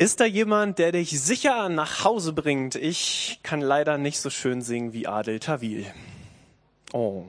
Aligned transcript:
Ist 0.00 0.20
da 0.20 0.26
jemand, 0.26 0.78
der 0.78 0.92
dich 0.92 1.20
sicher 1.20 1.68
nach 1.68 2.04
Hause 2.04 2.32
bringt? 2.32 2.76
Ich 2.76 3.40
kann 3.42 3.60
leider 3.60 3.98
nicht 3.98 4.20
so 4.20 4.30
schön 4.30 4.62
singen 4.62 4.92
wie 4.92 5.08
Adel 5.08 5.40
Tawil. 5.40 5.86
Oh, 6.94 7.24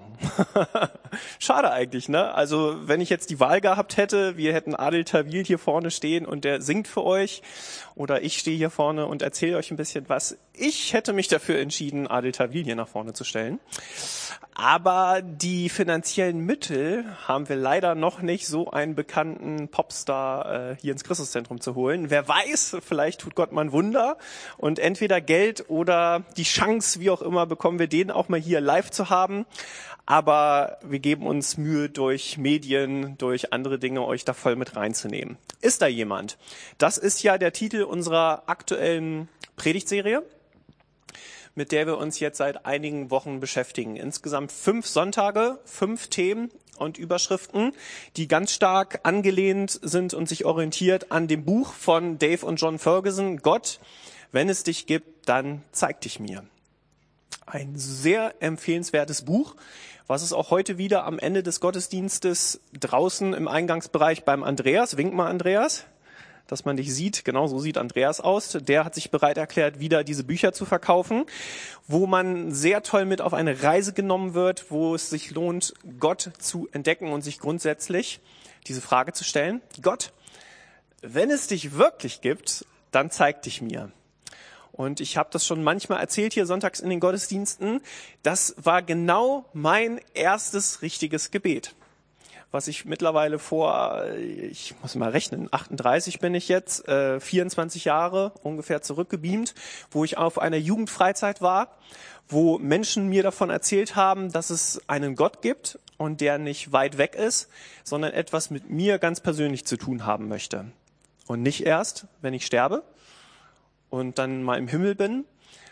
schade 1.40 1.72
eigentlich, 1.72 2.08
ne? 2.08 2.34
Also 2.34 2.78
wenn 2.88 3.02
ich 3.02 3.10
jetzt 3.10 3.30
die 3.30 3.42
Wahl 3.42 3.60
gehabt 3.60 3.98
hätte, 3.98 4.38
wir 4.38 4.54
hätten 4.54 4.74
Adel 4.74 5.04
Tawil 5.04 5.44
hier 5.44 5.60
vorne 5.60 5.92
stehen 5.92 6.26
und 6.26 6.46
der 6.46 6.62
singt 6.62 6.88
für 6.88 7.04
euch, 7.04 7.42
oder 7.96 8.22
ich 8.22 8.38
stehe 8.38 8.56
hier 8.56 8.70
vorne 8.70 9.06
und 9.08 9.22
erzähle 9.22 9.58
euch 9.58 9.72
ein 9.72 9.78
bisschen 9.78 10.08
was. 10.08 10.38
Ich 10.54 10.94
hätte 10.94 11.12
mich 11.12 11.28
dafür 11.28 11.60
entschieden, 11.60 12.08
Adel 12.08 12.32
Tawil 12.32 12.64
hier 12.64 12.78
nach 12.78 12.88
vorne 12.88 13.12
zu 13.12 13.26
stellen. 13.26 13.60
Aber 14.62 15.22
die 15.22 15.70
finanziellen 15.70 16.46
Mittel 16.46 17.06
haben 17.26 17.48
wir 17.48 17.56
leider 17.56 17.96
noch 17.96 18.22
nicht, 18.22 18.46
so 18.46 18.70
einen 18.70 18.94
bekannten 18.94 19.70
Popstar 19.70 20.72
äh, 20.72 20.76
hier 20.82 20.92
ins 20.92 21.06
Christuszentrum 21.06 21.62
zu 21.62 21.76
holen. 21.76 22.10
Wer 22.10 22.28
weiß, 22.28 22.78
vielleicht 22.86 23.22
tut 23.22 23.36
Gott 23.36 23.54
mal 23.54 23.62
ein 23.62 23.72
Wunder 23.72 24.18
und 24.58 24.80
entweder 24.80 25.22
Geld 25.22 25.70
oder 25.70 26.24
die 26.36 26.44
Chance, 26.44 27.00
wie 27.00 27.10
auch 27.10 27.22
immer, 27.22 27.46
bekommen 27.46 27.80
wir 27.80 27.88
den 27.88 28.12
auch 28.12 28.28
mal 28.28 28.40
hier 28.40 28.60
live 28.60 28.92
zu 28.92 29.10
haben. 29.10 29.46
Aber 30.06 30.80
wir 30.84 31.00
geben 31.00 31.28
uns 31.28 31.58
Mühe, 31.58 31.90
durch 31.90 32.38
Medien, 32.38 33.18
durch 33.18 33.54
andere 33.54 33.78
Dinge 33.78 34.04
euch 34.04 34.26
da 34.26 34.34
voll 34.34 34.56
mit 34.56 34.76
reinzunehmen. 34.76 35.38
Ist 35.62 35.82
da 35.82 35.88
jemand? 35.88 36.38
Das 36.78 36.98
ist 36.98 37.22
ja 37.22 37.38
der 37.38 37.54
Titel 37.54 37.84
unserer 37.84 38.44
aktuellen 38.48 39.30
Predigtserie 39.56 40.24
mit 41.56 41.74
der 41.74 41.86
wir 41.88 41.98
uns 41.98 42.22
jetzt 42.22 42.38
seit 42.38 42.66
einigen 42.66 43.12
Wochen 43.12 43.42
beschäftigen. 43.42 43.98
Insgesamt 43.98 44.52
fünf 44.52 44.88
Sonntage, 44.88 45.60
fünf 45.66 46.08
Themen 46.08 46.52
und 46.78 46.98
Überschriften, 46.98 47.74
die 48.16 48.30
ganz 48.30 48.54
stark 48.54 49.02
angelehnt 49.04 49.78
sind 49.84 50.14
und 50.14 50.30
sich 50.30 50.46
orientiert 50.46 51.12
an 51.12 51.28
dem 51.28 51.44
Buch 51.44 51.74
von 51.74 52.18
Dave 52.18 52.46
und 52.46 52.62
John 52.62 52.80
Ferguson, 52.80 53.38
Gott, 53.38 53.82
wenn 54.32 54.48
es 54.48 54.64
dich 54.64 54.86
gibt, 54.86 55.28
dann 55.28 55.62
zeig 55.72 56.02
dich 56.02 56.20
mir. 56.20 56.46
Ein 57.46 57.78
sehr 57.78 58.36
empfehlenswertes 58.42 59.24
Buch, 59.24 59.56
was 60.08 60.22
es 60.22 60.34
auch 60.34 60.52
heute 60.52 60.78
wieder 60.78 61.06
am 61.06 61.20
Ende 61.20 61.44
des 61.44 61.60
Gottesdienstes 61.60 62.62
draußen 62.80 63.34
im 63.34 63.48
Eingangsbereich 63.48 64.24
beim 64.24 64.44
Andreas, 64.44 64.98
wink 64.98 65.14
mal 65.14 65.28
Andreas, 65.28 65.86
dass 66.50 66.66
man 66.66 66.78
dich 66.78 66.94
sieht. 66.94 67.26
Genau 67.26 67.48
so 67.48 67.60
sieht 67.60 67.78
Andreas 67.78 68.20
aus. 68.20 68.58
Der 68.60 68.86
hat 68.86 68.96
sich 68.96 69.12
bereit 69.12 69.38
erklärt, 69.38 69.80
wieder 69.80 70.04
diese 70.04 70.24
Bücher 70.24 70.52
zu 70.52 70.66
verkaufen, 70.66 71.26
wo 71.88 72.08
man 72.08 72.52
sehr 72.52 72.84
toll 72.84 73.06
mit 73.06 73.22
auf 73.22 73.34
eine 73.34 73.64
Reise 73.64 73.94
genommen 73.94 74.34
wird, 74.34 74.72
wo 74.72 74.96
es 74.96 75.10
sich 75.10 75.32
lohnt, 75.32 75.74
Gott 76.00 76.32
zu 76.40 76.68
entdecken 76.72 77.12
und 77.12 77.22
sich 77.22 77.40
grundsätzlich 77.40 78.20
diese 78.68 78.82
Frage 78.82 79.14
zu 79.14 79.24
stellen. 79.24 79.62
Gott, 79.82 80.12
wenn 81.02 81.30
es 81.30 81.48
dich 81.48 81.74
wirklich 81.74 82.22
gibt, 82.22 82.66
dann 82.92 83.12
zeig 83.12 83.44
dich 83.44 83.62
mir. 83.62 83.92
Und 84.80 85.02
ich 85.02 85.18
habe 85.18 85.28
das 85.30 85.46
schon 85.46 85.62
manchmal 85.62 86.00
erzählt 86.00 86.32
hier 86.32 86.46
sonntags 86.46 86.80
in 86.80 86.90
den 86.90 87.02
Gottesdiensten. 87.02 87.82
Das 88.24 88.56
war 88.56 88.82
genau 88.82 89.44
mein 89.52 90.00
erstes 90.14 90.82
richtiges 90.82 91.32
Gebet 91.32 91.76
was 92.52 92.68
ich 92.68 92.86
mittlerweile 92.86 93.38
vor, 93.38 94.06
ich 94.18 94.74
muss 94.82 94.96
mal 94.96 95.12
rechnen, 95.12 95.50
38 95.52 96.20
bin 96.20 96.34
ich 96.34 96.48
jetzt, 96.48 96.88
äh, 96.88 97.20
24 97.20 97.86
Jahre 97.86 98.32
ungefähr 98.42 98.82
zurückgebeamt, 98.82 99.54
wo 99.92 100.04
ich 100.04 100.18
auf 100.18 100.40
einer 100.40 100.58
Jugendfreizeit 100.58 101.44
war, 101.44 101.78
wo 102.28 102.58
Menschen 102.58 103.08
mir 103.08 103.22
davon 103.22 103.52
erzählt 103.52 103.96
haben, 103.96 104.32
dass 104.32 104.50
es 104.50 104.82
einen 104.88 105.16
Gott 105.16 105.44
gibt 105.44 105.78
und 105.98 106.22
der 106.22 106.40
nicht 106.40 106.72
weit 106.72 106.98
weg 106.98 107.14
ist, 107.14 107.50
sondern 107.84 108.14
etwas 108.14 108.50
mit 108.50 108.68
mir 108.68 108.98
ganz 108.98 109.20
persönlich 109.20 109.68
zu 109.68 109.78
tun 109.78 110.08
haben 110.08 110.28
möchte. 110.28 110.66
Und 111.28 111.44
nicht 111.44 111.68
erst, 111.68 112.08
wenn 112.22 112.34
ich 112.34 112.48
sterbe 112.48 112.82
und 113.90 114.18
dann 114.18 114.44
mal 114.44 114.58
im 114.58 114.68
Himmel 114.68 114.96
bin, 114.96 115.26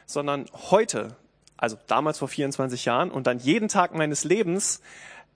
sondern 0.05 0.45
heute, 0.53 1.15
also 1.57 1.77
damals 1.87 2.19
vor 2.19 2.27
24 2.27 2.85
Jahren 2.85 3.11
und 3.11 3.27
dann 3.27 3.39
jeden 3.39 3.67
Tag 3.67 3.93
meines 3.93 4.23
Lebens 4.23 4.81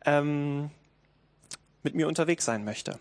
ähm, 0.06 0.72
mit 1.84 1.96
mir 1.96 2.08
unterwegs 2.08 2.46
sein 2.46 2.64
möchte. 2.64 3.00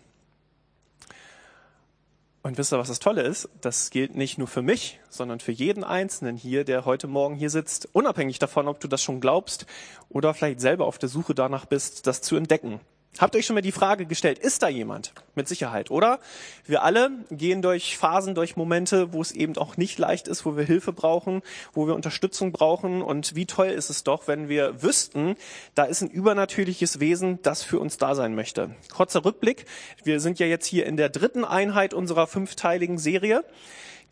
Und 2.43 2.57
wisst 2.57 2.73
ihr, 2.73 2.79
was 2.79 2.87
das 2.87 2.99
Tolle 2.99 3.21
ist? 3.21 3.49
Das 3.61 3.91
gilt 3.91 4.15
nicht 4.15 4.39
nur 4.39 4.47
für 4.47 4.63
mich, 4.63 4.99
sondern 5.09 5.39
für 5.39 5.51
jeden 5.51 5.83
Einzelnen 5.83 6.37
hier, 6.37 6.63
der 6.63 6.85
heute 6.85 7.07
Morgen 7.07 7.35
hier 7.35 7.51
sitzt, 7.51 7.87
unabhängig 7.93 8.39
davon, 8.39 8.67
ob 8.67 8.79
du 8.79 8.87
das 8.87 9.03
schon 9.03 9.21
glaubst 9.21 9.67
oder 10.09 10.33
vielleicht 10.33 10.59
selber 10.59 10.87
auf 10.87 10.97
der 10.97 11.09
Suche 11.09 11.35
danach 11.35 11.65
bist, 11.65 12.07
das 12.07 12.21
zu 12.21 12.35
entdecken. 12.35 12.79
Habt 13.19 13.35
euch 13.35 13.45
schon 13.45 13.55
mal 13.55 13.61
die 13.61 13.73
Frage 13.73 14.05
gestellt, 14.05 14.39
ist 14.39 14.63
da 14.63 14.69
jemand? 14.69 15.13
Mit 15.35 15.47
Sicherheit, 15.47 15.91
oder? 15.91 16.19
Wir 16.65 16.81
alle 16.83 17.11
gehen 17.29 17.61
durch 17.61 17.97
Phasen, 17.97 18.35
durch 18.35 18.55
Momente, 18.55 19.11
wo 19.11 19.21
es 19.21 19.33
eben 19.33 19.57
auch 19.57 19.75
nicht 19.75 19.99
leicht 19.99 20.29
ist, 20.29 20.45
wo 20.45 20.55
wir 20.55 20.63
Hilfe 20.63 20.93
brauchen, 20.93 21.41
wo 21.73 21.87
wir 21.87 21.95
Unterstützung 21.95 22.53
brauchen. 22.53 23.01
Und 23.01 23.35
wie 23.35 23.45
toll 23.45 23.67
ist 23.67 23.89
es 23.89 24.05
doch, 24.05 24.27
wenn 24.27 24.47
wir 24.47 24.81
wüssten, 24.81 25.35
da 25.75 25.83
ist 25.83 26.01
ein 26.01 26.09
übernatürliches 26.09 27.01
Wesen, 27.01 27.39
das 27.41 27.63
für 27.63 27.79
uns 27.79 27.97
da 27.97 28.15
sein 28.15 28.33
möchte. 28.33 28.75
Kurzer 28.93 29.25
Rückblick. 29.25 29.65
Wir 30.03 30.21
sind 30.21 30.39
ja 30.39 30.45
jetzt 30.45 30.65
hier 30.65 30.85
in 30.85 30.95
der 30.95 31.09
dritten 31.09 31.43
Einheit 31.43 31.93
unserer 31.93 32.27
fünfteiligen 32.27 32.97
Serie. 32.97 33.43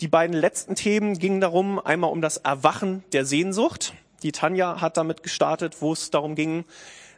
Die 0.01 0.09
beiden 0.09 0.35
letzten 0.35 0.75
Themen 0.75 1.17
gingen 1.17 1.39
darum, 1.39 1.79
einmal 1.79 2.11
um 2.11 2.21
das 2.21 2.37
Erwachen 2.37 3.03
der 3.13 3.25
Sehnsucht. 3.25 3.93
Die 4.23 4.33
Tanja 4.33 4.81
hat 4.81 4.97
damit 4.97 5.23
gestartet, 5.23 5.77
wo 5.81 5.93
es 5.93 6.11
darum 6.11 6.35
ging, 6.35 6.65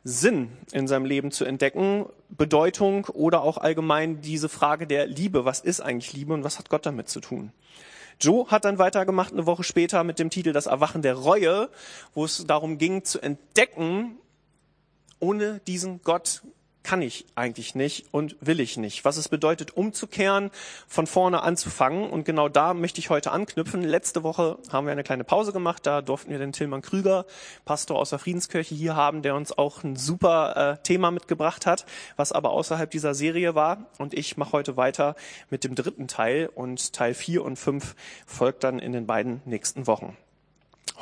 Sinn 0.03 0.49
in 0.71 0.87
seinem 0.87 1.05
Leben 1.05 1.31
zu 1.31 1.45
entdecken, 1.45 2.05
Bedeutung 2.29 3.05
oder 3.05 3.43
auch 3.43 3.57
allgemein 3.57 4.21
diese 4.21 4.49
Frage 4.49 4.87
der 4.87 5.05
Liebe. 5.05 5.45
Was 5.45 5.59
ist 5.59 5.79
eigentlich 5.79 6.13
Liebe 6.13 6.33
und 6.33 6.43
was 6.43 6.57
hat 6.57 6.69
Gott 6.69 6.85
damit 6.85 7.09
zu 7.09 7.19
tun? 7.19 7.51
Joe 8.19 8.47
hat 8.47 8.65
dann 8.65 8.77
weitergemacht 8.77 9.33
eine 9.33 9.45
Woche 9.45 9.63
später 9.63 10.03
mit 10.03 10.19
dem 10.19 10.29
Titel 10.29 10.53
Das 10.53 10.65
Erwachen 10.65 11.01
der 11.01 11.15
Reue, 11.15 11.69
wo 12.13 12.25
es 12.25 12.45
darum 12.45 12.77
ging 12.77 13.03
zu 13.03 13.19
entdecken, 13.19 14.17
ohne 15.19 15.59
diesen 15.67 16.01
Gott 16.03 16.41
kann 16.83 17.01
ich 17.01 17.25
eigentlich 17.35 17.75
nicht 17.75 18.05
und 18.11 18.35
will 18.41 18.59
ich 18.59 18.77
nicht. 18.77 19.05
Was 19.05 19.17
es 19.17 19.29
bedeutet, 19.29 19.77
umzukehren, 19.77 20.51
von 20.87 21.07
vorne 21.07 21.43
anzufangen. 21.43 22.09
Und 22.09 22.25
genau 22.25 22.49
da 22.49 22.73
möchte 22.73 22.99
ich 22.99 23.09
heute 23.09 23.31
anknüpfen. 23.31 23.83
Letzte 23.83 24.23
Woche 24.23 24.57
haben 24.71 24.87
wir 24.87 24.91
eine 24.91 25.03
kleine 25.03 25.23
Pause 25.23 25.53
gemacht. 25.53 25.85
Da 25.85 26.01
durften 26.01 26.31
wir 26.31 26.39
den 26.39 26.53
Tilman 26.53 26.81
Krüger, 26.81 27.25
Pastor 27.65 27.99
aus 27.99 28.09
der 28.09 28.19
Friedenskirche, 28.19 28.75
hier 28.75 28.95
haben, 28.95 29.21
der 29.21 29.35
uns 29.35 29.57
auch 29.57 29.83
ein 29.83 29.95
super 29.95 30.77
äh, 30.79 30.83
Thema 30.83 31.11
mitgebracht 31.11 31.65
hat, 31.65 31.85
was 32.15 32.31
aber 32.31 32.51
außerhalb 32.51 32.89
dieser 32.89 33.13
Serie 33.13 33.55
war. 33.55 33.85
Und 33.97 34.13
ich 34.13 34.37
mache 34.37 34.53
heute 34.53 34.77
weiter 34.77 35.15
mit 35.49 35.63
dem 35.63 35.75
dritten 35.75 36.07
Teil 36.07 36.49
und 36.53 36.93
Teil 36.93 37.13
vier 37.13 37.43
und 37.43 37.57
fünf 37.57 37.95
folgt 38.25 38.63
dann 38.63 38.79
in 38.79 38.91
den 38.91 39.05
beiden 39.05 39.41
nächsten 39.45 39.87
Wochen. 39.87 40.17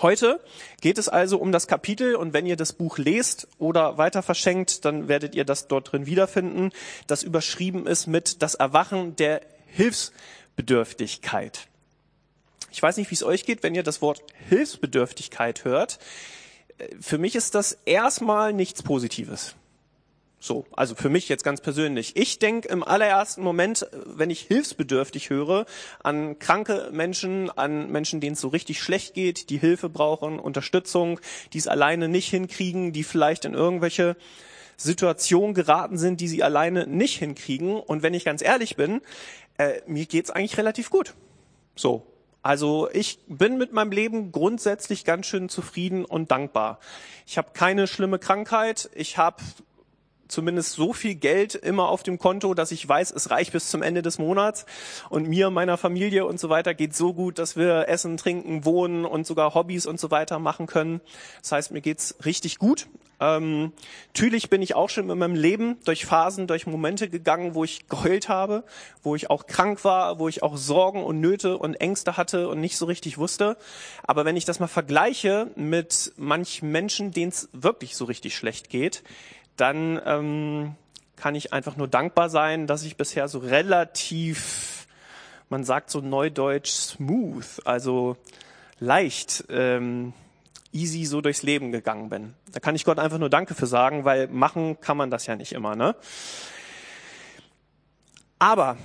Heute 0.02 0.40
geht 0.80 0.98
es 0.98 1.10
also 1.10 1.38
um 1.38 1.52
das 1.52 1.68
Kapitel 1.68 2.16
und 2.16 2.32
wenn 2.32 2.46
ihr 2.46 2.56
das 2.56 2.72
Buch 2.72 2.98
lest 2.98 3.50
oder 3.58 3.98
weiter 3.98 4.24
verschenkt, 4.24 4.86
dann 4.86 5.10
werdet 5.10 5.36
ihr 5.36 5.44
das 5.44 5.68
dort 5.68 5.92
drin 5.92 6.06
wiederfinden, 6.06 6.72
das 7.08 7.22
überschrieben 7.22 7.86
ist 7.86 8.08
mit 8.08 8.42
das 8.42 8.56
Erwachen 8.56 9.18
der 9.18 9.42
Hilfsbedürftigkeit. 9.68 11.68
Ich 12.72 12.82
weiß 12.82 12.96
nicht, 12.96 13.12
wie 13.12 13.16
es 13.16 13.24
euch 13.24 13.46
geht, 13.46 13.62
wenn 13.62 13.76
ihr 13.76 13.84
das 13.84 14.02
Wort 14.02 14.24
Hilfsbedürftigkeit 14.48 15.66
hört. 15.66 16.00
Für 17.02 17.18
mich 17.18 17.36
ist 17.36 17.56
das 17.56 17.78
erstmal 17.86 18.54
nichts 18.54 18.84
Positives. 18.84 19.56
So, 20.42 20.66
also 20.72 20.96
für 20.96 21.10
mich 21.10 21.28
jetzt 21.28 21.44
ganz 21.44 21.60
persönlich. 21.60 22.16
Ich 22.16 22.40
denke 22.40 22.70
im 22.70 22.82
allerersten 22.82 23.42
Moment, 23.42 23.86
wenn 24.06 24.30
ich 24.30 24.40
hilfsbedürftig 24.42 25.30
höre, 25.30 25.66
an 26.02 26.40
kranke 26.40 26.90
Menschen, 26.94 27.50
an 27.50 27.92
Menschen, 27.92 28.22
denen 28.22 28.34
es 28.34 28.42
so 28.42 28.48
richtig 28.48 28.82
schlecht 28.82 29.14
geht, 29.14 29.50
die 29.50 29.58
Hilfe 29.58 29.90
brauchen, 29.90 30.40
Unterstützung, 30.40 31.20
die 31.52 31.58
es 31.58 31.68
alleine 31.68 32.08
nicht 32.08 32.30
hinkriegen, 32.30 32.94
die 32.94 33.04
vielleicht 33.04 33.44
in 33.44 33.54
irgendwelche 33.54 34.16
Situationen 34.78 35.54
geraten 35.54 35.98
sind, 35.98 36.22
die 36.22 36.30
sie 36.30 36.42
alleine 36.42 36.88
nicht 36.88 37.18
hinkriegen. 37.18 37.76
Und 37.76 38.02
wenn 38.02 38.14
ich 38.14 38.24
ganz 38.24 38.42
ehrlich 38.42 38.78
bin, 38.78 39.02
äh, 39.58 39.82
mir 39.88 40.06
geht's 40.06 40.32
eigentlich 40.32 40.58
relativ 40.58 40.90
gut. 40.90 41.16
So, 41.76 42.06
also 42.42 42.90
ich 42.94 43.20
bin 43.28 43.58
mit 43.58 43.74
meinem 43.74 43.92
Leben 43.92 44.32
grundsätzlich 44.32 45.04
ganz 45.04 45.26
schön 45.26 45.50
zufrieden 45.50 46.06
und 46.06 46.32
dankbar. 46.32 46.80
Ich 47.28 47.38
habe 47.38 47.50
keine 47.54 47.88
schlimme 47.88 48.20
Krankheit, 48.20 48.90
ich 48.96 49.18
habe 49.18 49.44
zumindest 50.30 50.74
so 50.74 50.94
viel 50.94 51.16
Geld 51.16 51.56
immer 51.56 51.90
auf 51.90 52.04
dem 52.04 52.18
Konto, 52.18 52.54
dass 52.54 52.72
ich 52.72 52.88
weiß, 52.88 53.12
es 53.12 53.30
reicht 53.30 53.52
bis 53.52 53.70
zum 53.70 53.82
Ende 53.82 54.02
des 54.02 54.18
Monats. 54.18 54.66
Und 55.10 55.28
mir, 55.28 55.50
meiner 55.50 55.78
Familie 55.78 56.26
und 56.26 56.40
so 56.40 56.50
weiter 56.50 56.74
geht 56.74 56.96
so 56.96 57.14
gut, 57.14 57.38
dass 57.38 57.58
wir 57.58 57.90
essen, 57.90 58.16
trinken, 58.16 58.64
wohnen 58.64 59.04
und 59.04 59.28
sogar 59.28 59.54
Hobbys 59.54 59.86
und 59.86 60.00
so 60.00 60.12
weiter 60.12 60.40
machen 60.40 60.68
können. 60.68 61.02
Das 61.42 61.52
heißt, 61.52 61.72
mir 61.72 61.82
geht's 61.82 62.16
richtig 62.24 62.60
gut. 62.60 62.88
Ähm, 63.20 63.74
natürlich 64.14 64.50
bin 64.50 64.62
ich 64.62 64.76
auch 64.76 64.90
schon 64.90 65.10
in 65.10 65.18
meinem 65.18 65.36
Leben 65.36 65.78
durch 65.84 66.06
Phasen, 66.06 66.48
durch 66.48 66.68
Momente 66.68 67.10
gegangen, 67.10 67.54
wo 67.54 67.64
ich 67.64 67.90
geheult 67.90 68.30
habe, 68.30 68.64
wo 69.04 69.16
ich 69.16 69.30
auch 69.30 69.46
krank 69.46 69.84
war, 69.84 70.20
wo 70.20 70.30
ich 70.30 70.42
auch 70.42 70.56
Sorgen 70.56 71.04
und 71.04 71.20
Nöte 71.20 71.58
und 71.58 71.76
Ängste 71.76 72.16
hatte 72.16 72.48
und 72.48 72.62
nicht 72.62 72.78
so 72.78 72.86
richtig 72.86 73.18
wusste. 73.18 73.58
Aber 74.04 74.24
wenn 74.24 74.38
ich 74.38 74.46
das 74.46 74.60
mal 74.60 74.68
vergleiche 74.68 75.52
mit 75.56 76.14
manchen 76.16 76.72
Menschen, 76.72 77.12
denen 77.12 77.30
es 77.30 77.50
wirklich 77.52 77.98
so 77.98 78.06
richtig 78.06 78.36
schlecht 78.36 78.70
geht, 78.70 79.04
dann 79.60 80.02
ähm, 80.06 80.76
kann 81.16 81.36
ich 81.36 81.54
einfach 81.54 81.76
nur 81.76 81.88
dankbar 81.88 82.30
sein, 82.30 82.68
dass 82.68 82.84
ich 82.84 82.98
bisher 82.98 83.28
so 83.28 83.40
relativ 83.40 84.80
man 85.50 85.64
sagt 85.64 85.90
so 85.90 86.00
neudeutsch 86.00 86.70
smooth, 86.70 87.62
also 87.66 88.18
leicht, 88.80 89.46
ähm, 89.50 90.14
easy 90.72 91.06
so 91.06 91.22
durchs 91.22 91.44
Leben 91.44 91.72
gegangen 91.72 92.10
bin. 92.10 92.36
Da 92.52 92.60
kann 92.60 92.76
ich 92.76 92.86
Gott 92.86 93.00
einfach 93.00 93.18
nur 93.18 93.30
Danke 93.30 93.56
für 93.56 93.66
sagen, 93.66 94.06
weil 94.06 94.28
machen 94.28 94.80
kann 94.80 94.96
man 94.96 95.10
das 95.10 95.26
ja 95.26 95.36
nicht 95.36 95.54
immer, 95.54 95.76
ne? 95.76 95.96
Aber 98.38 98.78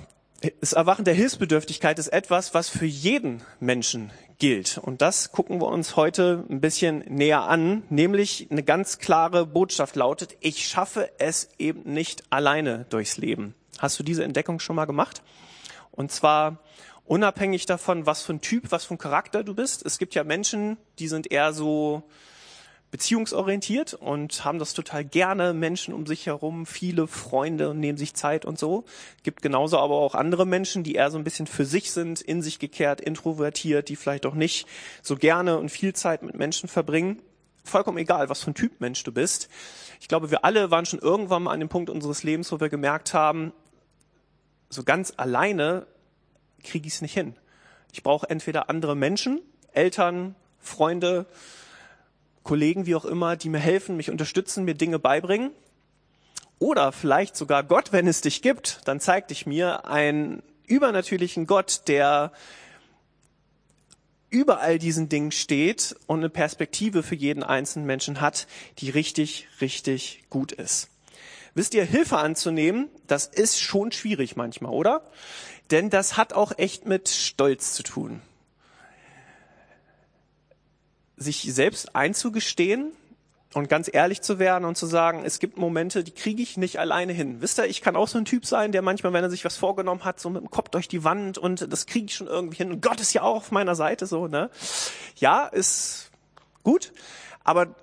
das 0.60 0.72
Erwachen 0.72 1.04
der 1.04 1.14
Hilfsbedürftigkeit 1.14 1.98
ist 1.98 2.08
etwas, 2.08 2.54
was 2.54 2.68
für 2.68 2.86
jeden 2.86 3.42
Menschen 3.60 4.10
gilt. 4.38 4.78
Und 4.78 5.00
das 5.00 5.32
gucken 5.32 5.60
wir 5.60 5.68
uns 5.68 5.96
heute 5.96 6.44
ein 6.50 6.60
bisschen 6.60 6.98
näher 7.08 7.44
an, 7.44 7.82
nämlich 7.88 8.48
eine 8.50 8.62
ganz 8.62 8.98
klare 8.98 9.46
Botschaft 9.46 9.96
lautet, 9.96 10.36
ich 10.40 10.66
schaffe 10.66 11.10
es 11.18 11.48
eben 11.58 11.92
nicht 11.92 12.24
alleine 12.30 12.86
durchs 12.90 13.16
Leben. 13.16 13.54
Hast 13.78 13.98
du 13.98 14.02
diese 14.02 14.24
Entdeckung 14.24 14.60
schon 14.60 14.76
mal 14.76 14.84
gemacht? 14.86 15.22
Und 15.90 16.10
zwar 16.10 16.58
unabhängig 17.04 17.66
davon, 17.66 18.06
was 18.06 18.22
für 18.22 18.34
ein 18.34 18.40
Typ, 18.40 18.70
was 18.70 18.84
für 18.84 18.94
ein 18.94 18.98
Charakter 18.98 19.44
du 19.44 19.54
bist. 19.54 19.84
Es 19.84 19.98
gibt 19.98 20.14
ja 20.14 20.24
Menschen, 20.24 20.76
die 20.98 21.08
sind 21.08 21.30
eher 21.30 21.52
so 21.52 22.02
beziehungsorientiert 22.94 23.94
und 23.94 24.44
haben 24.44 24.60
das 24.60 24.72
total 24.72 25.04
gerne, 25.04 25.52
Menschen 25.52 25.92
um 25.92 26.06
sich 26.06 26.26
herum, 26.26 26.64
viele 26.64 27.08
Freunde 27.08 27.70
und 27.70 27.80
nehmen 27.80 27.98
sich 27.98 28.14
Zeit 28.14 28.44
und 28.44 28.56
so. 28.56 28.84
Gibt 29.24 29.42
genauso 29.42 29.80
aber 29.80 29.96
auch 29.96 30.14
andere 30.14 30.46
Menschen, 30.46 30.84
die 30.84 30.94
eher 30.94 31.10
so 31.10 31.18
ein 31.18 31.24
bisschen 31.24 31.48
für 31.48 31.64
sich 31.64 31.90
sind, 31.90 32.20
in 32.20 32.40
sich 32.40 32.60
gekehrt, 32.60 33.00
introvertiert, 33.00 33.88
die 33.88 33.96
vielleicht 33.96 34.26
auch 34.26 34.34
nicht 34.34 34.68
so 35.02 35.16
gerne 35.16 35.58
und 35.58 35.70
viel 35.70 35.92
Zeit 35.92 36.22
mit 36.22 36.36
Menschen 36.36 36.68
verbringen. 36.68 37.20
Vollkommen 37.64 37.98
egal, 37.98 38.28
was 38.28 38.44
für 38.44 38.52
ein 38.52 38.54
Typ 38.54 38.80
Mensch 38.80 39.02
du 39.02 39.10
bist. 39.10 39.48
Ich 40.00 40.06
glaube, 40.06 40.30
wir 40.30 40.44
alle 40.44 40.70
waren 40.70 40.86
schon 40.86 41.00
irgendwann 41.00 41.42
mal 41.42 41.52
an 41.52 41.58
dem 41.58 41.68
Punkt 41.68 41.90
unseres 41.90 42.22
Lebens, 42.22 42.52
wo 42.52 42.60
wir 42.60 42.68
gemerkt 42.68 43.12
haben, 43.12 43.52
so 44.68 44.84
ganz 44.84 45.12
alleine 45.16 45.88
kriege 46.62 46.86
ich 46.86 46.94
es 46.94 47.02
nicht 47.02 47.14
hin. 47.14 47.34
Ich 47.90 48.04
brauche 48.04 48.30
entweder 48.30 48.70
andere 48.70 48.94
Menschen, 48.94 49.40
Eltern, 49.72 50.36
Freunde, 50.60 51.26
Kollegen, 52.44 52.86
wie 52.86 52.94
auch 52.94 53.06
immer, 53.06 53.36
die 53.36 53.48
mir 53.48 53.58
helfen, 53.58 53.96
mich 53.96 54.10
unterstützen, 54.10 54.64
mir 54.64 54.74
Dinge 54.74 54.98
beibringen. 54.98 55.50
Oder 56.60 56.92
vielleicht 56.92 57.36
sogar 57.36 57.64
Gott, 57.64 57.90
wenn 57.92 58.06
es 58.06 58.20
dich 58.20 58.42
gibt, 58.42 58.80
dann 58.84 59.00
zeigt 59.00 59.30
dich 59.30 59.46
mir 59.46 59.86
einen 59.86 60.42
übernatürlichen 60.66 61.46
Gott, 61.46 61.82
der 61.88 62.32
über 64.30 64.60
all 64.60 64.78
diesen 64.78 65.08
Dingen 65.08 65.32
steht 65.32 65.96
und 66.06 66.18
eine 66.18 66.28
Perspektive 66.28 67.02
für 67.02 67.14
jeden 67.14 67.42
einzelnen 67.42 67.86
Menschen 67.86 68.20
hat, 68.20 68.46
die 68.78 68.90
richtig, 68.90 69.48
richtig 69.60 70.24
gut 70.28 70.52
ist. 70.52 70.88
Wisst 71.54 71.74
ihr, 71.74 71.84
Hilfe 71.84 72.18
anzunehmen, 72.18 72.88
das 73.06 73.26
ist 73.26 73.60
schon 73.60 73.92
schwierig 73.92 74.36
manchmal, 74.36 74.72
oder? 74.72 75.02
Denn 75.70 75.88
das 75.88 76.16
hat 76.16 76.32
auch 76.32 76.52
echt 76.58 76.84
mit 76.84 77.08
Stolz 77.08 77.74
zu 77.74 77.84
tun 77.84 78.20
sich 81.24 81.52
selbst 81.52 81.96
einzugestehen 81.96 82.92
und 83.54 83.68
ganz 83.68 83.90
ehrlich 83.92 84.20
zu 84.20 84.38
werden 84.38 84.64
und 84.64 84.76
zu 84.76 84.86
sagen, 84.86 85.22
es 85.24 85.38
gibt 85.38 85.56
Momente, 85.56 86.04
die 86.04 86.10
kriege 86.10 86.42
ich 86.42 86.56
nicht 86.56 86.78
alleine 86.78 87.12
hin. 87.12 87.40
Wisst 87.40 87.58
ihr, 87.58 87.66
ich 87.66 87.80
kann 87.80 87.96
auch 87.96 88.08
so 88.08 88.18
ein 88.18 88.24
Typ 88.24 88.46
sein, 88.46 88.72
der 88.72 88.82
manchmal, 88.82 89.12
wenn 89.12 89.24
er 89.24 89.30
sich 89.30 89.44
was 89.44 89.56
vorgenommen 89.56 90.04
hat, 90.04 90.20
so 90.20 90.30
mit 90.30 90.42
dem 90.42 90.50
Kopf 90.50 90.68
durch 90.70 90.88
die 90.88 91.04
Wand 91.04 91.38
und 91.38 91.72
das 91.72 91.86
kriege 91.86 92.06
ich 92.06 92.14
schon 92.14 92.26
irgendwie 92.26 92.58
hin. 92.58 92.72
Und 92.72 92.82
Gott 92.82 93.00
ist 93.00 93.12
ja 93.12 93.22
auch 93.22 93.36
auf 93.36 93.50
meiner 93.50 93.74
Seite 93.74 94.06
so, 94.06 94.28
ne? 94.28 94.50
Ja, 95.16 95.46
ist 95.46 96.10
gut, 96.62 96.92
aber 97.42 97.74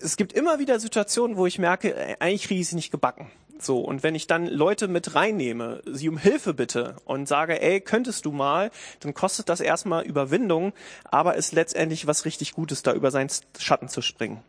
es 0.00 0.16
gibt 0.16 0.32
immer 0.32 0.58
wieder 0.58 0.78
Situationen, 0.80 1.36
wo 1.36 1.46
ich 1.46 1.58
merke, 1.58 2.16
eigentlich 2.20 2.44
kriege 2.44 2.60
ich 2.60 2.68
es 2.68 2.72
nicht 2.72 2.90
gebacken. 2.90 3.30
So, 3.60 3.80
und 3.80 4.02
wenn 4.02 4.14
ich 4.14 4.26
dann 4.26 4.46
Leute 4.46 4.88
mit 4.88 5.14
reinnehme, 5.14 5.82
sie 5.84 6.08
um 6.08 6.16
Hilfe 6.16 6.54
bitte 6.54 6.96
und 7.04 7.26
sage, 7.26 7.60
ey, 7.60 7.80
könntest 7.80 8.24
du 8.24 8.32
mal, 8.32 8.70
dann 9.00 9.14
kostet 9.14 9.48
das 9.48 9.60
erstmal 9.60 10.04
Überwindung, 10.04 10.72
aber 11.04 11.34
ist 11.34 11.52
letztendlich 11.52 12.06
was 12.06 12.24
richtig 12.24 12.52
Gutes, 12.54 12.82
da 12.82 12.92
über 12.92 13.10
seinen 13.10 13.30
Schatten 13.58 13.88
zu 13.88 14.00
springen. 14.00 14.42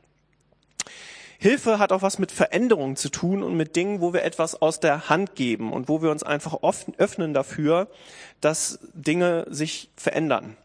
Hilfe 1.41 1.79
hat 1.79 1.93
auch 1.93 2.01
was 2.01 2.19
mit 2.19 2.33
Veränderungen 2.33 2.97
zu 2.97 3.09
tun 3.09 3.43
und 3.43 3.55
mit 3.55 3.77
Dingen, 3.77 4.01
wo 4.01 4.11
wir 4.11 4.23
etwas 4.23 4.61
aus 4.61 4.81
der 4.81 5.07
Hand 5.07 5.35
geben 5.35 5.71
und 5.71 5.87
wo 5.87 6.01
wir 6.01 6.11
uns 6.11 6.21
einfach 6.21 6.57
öffnen 6.61 7.33
dafür, 7.33 7.87
dass 8.41 8.79
Dinge 8.93 9.45
sich 9.49 9.89
verändern. 9.95 10.57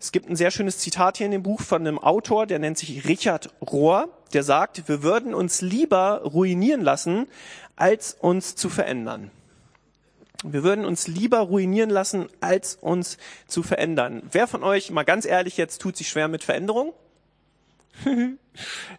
Es 0.00 0.12
gibt 0.12 0.28
ein 0.28 0.36
sehr 0.36 0.50
schönes 0.50 0.78
Zitat 0.78 1.18
hier 1.18 1.26
in 1.26 1.32
dem 1.32 1.42
Buch 1.42 1.60
von 1.60 1.80
einem 1.80 1.98
Autor, 1.98 2.46
der 2.46 2.58
nennt 2.58 2.78
sich 2.78 3.06
Richard 3.06 3.50
Rohr, 3.60 4.08
der 4.32 4.42
sagt, 4.42 4.88
wir 4.88 5.02
würden 5.02 5.34
uns 5.34 5.60
lieber 5.60 6.22
ruinieren 6.22 6.82
lassen, 6.82 7.26
als 7.76 8.14
uns 8.20 8.54
zu 8.56 8.68
verändern. 8.68 9.30
Wir 10.44 10.62
würden 10.62 10.84
uns 10.84 11.06
lieber 11.06 11.38
ruinieren 11.38 11.88
lassen, 11.88 12.28
als 12.40 12.76
uns 12.76 13.16
zu 13.46 13.62
verändern. 13.62 14.22
Wer 14.30 14.46
von 14.46 14.62
euch, 14.62 14.90
mal 14.90 15.04
ganz 15.04 15.24
ehrlich, 15.24 15.56
jetzt 15.56 15.80
tut 15.80 15.96
sich 15.96 16.08
schwer 16.08 16.28
mit 16.28 16.44
Veränderung? 16.44 16.92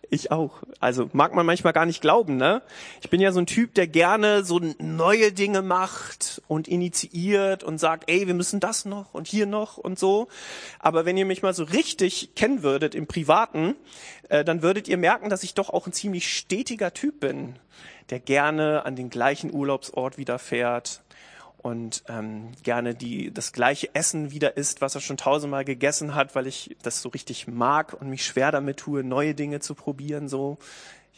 ich 0.09 0.31
auch. 0.31 0.63
Also 0.80 1.09
mag 1.13 1.33
man 1.33 1.45
manchmal 1.45 1.74
gar 1.74 1.86
nicht 1.86 2.01
glauben, 2.01 2.38
ne? 2.38 2.62
Ich 3.01 3.09
bin 3.09 3.21
ja 3.21 3.31
so 3.31 3.39
ein 3.39 3.45
Typ, 3.45 3.74
der 3.74 3.88
gerne 3.88 4.44
so 4.44 4.59
neue 4.80 5.31
Dinge 5.31 5.62
macht 5.62 6.42
und 6.47 6.68
initiiert 6.68 7.63
und 7.63 7.77
sagt, 7.77 8.09
ey, 8.09 8.27
wir 8.27 8.33
müssen 8.33 8.59
das 8.59 8.86
noch 8.86 9.13
und 9.13 9.27
hier 9.27 9.45
noch 9.45 9.77
und 9.77 10.00
so. 10.00 10.27
Aber 10.80 11.06
wenn 11.06 11.18
ihr 11.18 11.25
mich 11.25 11.42
mal 11.42 11.53
so 11.53 11.63
richtig 11.63 12.36
kennen 12.36 12.63
würdet 12.63 12.95
im 12.95 13.07
Privaten, 13.07 13.75
äh, 14.30 14.44
dann 14.44 14.62
würdet 14.62 14.88
ihr 14.88 14.97
merken, 14.97 15.30
dass 15.30 15.44
ich 15.44 15.53
doch 15.53 15.69
auch 15.69 15.88
ein 15.88 15.94
ziemlich 15.94 16.30
stetiger 16.30 16.94
Typ 16.94 17.19
bin 17.19 17.56
der 18.09 18.19
gerne 18.19 18.86
an 18.86 18.95
den 18.95 19.09
gleichen 19.09 19.51
Urlaubsort 19.51 20.18
wieder 20.18 20.38
fährt 20.38 21.01
und 21.65 22.03
ähm, 22.09 22.51
gerne 22.62 22.94
die 22.94 23.33
das 23.33 23.51
gleiche 23.51 23.89
Essen 23.95 24.29
wieder 24.29 24.56
isst, 24.56 24.81
was 24.81 24.94
er 24.94 25.01
schon 25.01 25.17
tausendmal 25.17 25.65
gegessen 25.65 26.13
hat, 26.13 26.35
weil 26.35 26.45
ich 26.45 26.77
das 26.83 27.01
so 27.01 27.09
richtig 27.09 27.47
mag 27.47 28.00
und 28.00 28.07
mich 28.07 28.23
schwer 28.23 28.51
damit 28.51 28.77
tue, 28.77 29.03
neue 29.03 29.33
Dinge 29.33 29.62
zu 29.62 29.73
probieren. 29.73 30.29
So, 30.29 30.59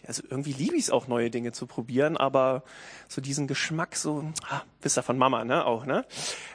also 0.08 0.24
irgendwie 0.30 0.54
liebe 0.54 0.78
ich 0.78 0.84
es 0.84 0.90
auch, 0.90 1.10
neue 1.10 1.30
Dinge 1.30 1.52
zu 1.52 1.68
probieren, 1.68 2.16
aber 2.16 2.64
so 3.10 3.20
diesen 3.20 3.48
Geschmack, 3.48 3.98
so, 3.98 4.24
ah, 4.50 4.62
bist 4.80 4.96
ja 4.96 5.04
von 5.04 5.18
Mama, 5.18 5.44
ne, 5.44 5.66
auch, 5.66 5.86
ne? 5.86 6.06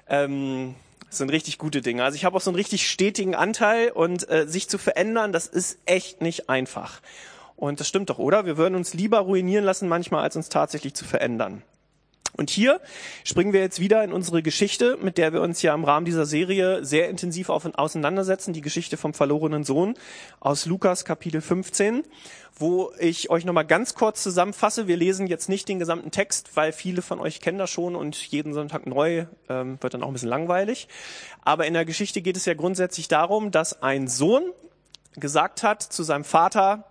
Ähm, 0.08 0.74
sind 1.10 1.28
richtig 1.28 1.58
gute 1.58 1.82
Dinge. 1.82 2.02
Also 2.02 2.16
ich 2.16 2.24
habe 2.24 2.34
auch 2.34 2.40
so 2.40 2.48
einen 2.48 2.56
richtig 2.56 2.88
stetigen 2.88 3.34
Anteil 3.34 3.90
und 3.90 4.26
äh, 4.30 4.48
sich 4.48 4.70
zu 4.70 4.78
verändern, 4.78 5.34
das 5.34 5.46
ist 5.48 5.78
echt 5.84 6.22
nicht 6.22 6.48
einfach. 6.48 7.02
Und 7.56 7.78
das 7.78 7.88
stimmt 7.88 8.08
doch, 8.08 8.18
oder? 8.18 8.46
Wir 8.46 8.56
würden 8.56 8.74
uns 8.74 8.94
lieber 8.94 9.18
ruinieren 9.18 9.66
lassen 9.66 9.86
manchmal, 9.86 10.22
als 10.22 10.34
uns 10.34 10.48
tatsächlich 10.48 10.94
zu 10.94 11.04
verändern. 11.04 11.62
Und 12.34 12.48
hier 12.48 12.80
springen 13.24 13.52
wir 13.52 13.60
jetzt 13.60 13.78
wieder 13.78 14.02
in 14.02 14.12
unsere 14.12 14.42
Geschichte, 14.42 14.96
mit 15.00 15.18
der 15.18 15.34
wir 15.34 15.42
uns 15.42 15.60
ja 15.60 15.74
im 15.74 15.84
Rahmen 15.84 16.06
dieser 16.06 16.24
Serie 16.24 16.82
sehr 16.82 17.10
intensiv 17.10 17.50
auseinandersetzen, 17.50 18.54
die 18.54 18.62
Geschichte 18.62 18.96
vom 18.96 19.12
verlorenen 19.12 19.64
Sohn 19.64 19.94
aus 20.40 20.64
Lukas 20.64 21.04
Kapitel 21.04 21.42
15, 21.42 22.04
wo 22.58 22.90
ich 22.98 23.28
euch 23.28 23.44
nochmal 23.44 23.66
ganz 23.66 23.94
kurz 23.94 24.22
zusammenfasse. 24.22 24.88
Wir 24.88 24.96
lesen 24.96 25.26
jetzt 25.26 25.50
nicht 25.50 25.68
den 25.68 25.78
gesamten 25.78 26.10
Text, 26.10 26.56
weil 26.56 26.72
viele 26.72 27.02
von 27.02 27.20
euch 27.20 27.40
kennen 27.40 27.58
das 27.58 27.68
schon 27.68 27.94
und 27.94 28.16
jeden 28.16 28.54
Sonntag 28.54 28.86
neu 28.86 29.26
ähm, 29.50 29.76
wird 29.82 29.92
dann 29.92 30.02
auch 30.02 30.08
ein 30.08 30.14
bisschen 30.14 30.30
langweilig. 30.30 30.88
Aber 31.42 31.66
in 31.66 31.74
der 31.74 31.84
Geschichte 31.84 32.22
geht 32.22 32.38
es 32.38 32.46
ja 32.46 32.54
grundsätzlich 32.54 33.08
darum, 33.08 33.50
dass 33.50 33.82
ein 33.82 34.08
Sohn 34.08 34.44
gesagt 35.16 35.62
hat 35.62 35.82
zu 35.82 36.02
seinem 36.02 36.24
Vater, 36.24 36.86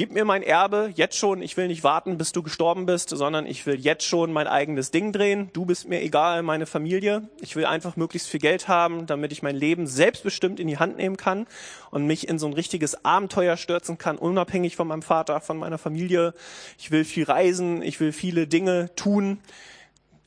gib 0.00 0.12
mir 0.12 0.24
mein 0.24 0.42
Erbe 0.42 0.90
jetzt 0.94 1.18
schon, 1.18 1.42
ich 1.42 1.58
will 1.58 1.68
nicht 1.68 1.84
warten, 1.84 2.16
bis 2.16 2.32
du 2.32 2.42
gestorben 2.42 2.86
bist, 2.86 3.10
sondern 3.10 3.44
ich 3.44 3.66
will 3.66 3.78
jetzt 3.78 4.06
schon 4.06 4.32
mein 4.32 4.46
eigenes 4.46 4.90
Ding 4.90 5.12
drehen. 5.12 5.50
Du 5.52 5.66
bist 5.66 5.86
mir 5.86 6.00
egal, 6.00 6.42
meine 6.42 6.64
Familie. 6.64 7.28
Ich 7.42 7.54
will 7.54 7.66
einfach 7.66 7.96
möglichst 7.96 8.30
viel 8.30 8.40
Geld 8.40 8.66
haben, 8.66 9.04
damit 9.04 9.30
ich 9.30 9.42
mein 9.42 9.56
Leben 9.56 9.86
selbstbestimmt 9.86 10.58
in 10.58 10.68
die 10.68 10.78
Hand 10.78 10.96
nehmen 10.96 11.18
kann 11.18 11.46
und 11.90 12.06
mich 12.06 12.30
in 12.30 12.38
so 12.38 12.46
ein 12.46 12.54
richtiges 12.54 13.04
Abenteuer 13.04 13.58
stürzen 13.58 13.98
kann, 13.98 14.16
unabhängig 14.16 14.74
von 14.74 14.88
meinem 14.88 15.02
Vater, 15.02 15.42
von 15.42 15.58
meiner 15.58 15.76
Familie. 15.76 16.32
Ich 16.78 16.90
will 16.90 17.04
viel 17.04 17.24
reisen, 17.24 17.82
ich 17.82 18.00
will 18.00 18.12
viele 18.12 18.46
Dinge 18.46 18.88
tun. 18.96 19.38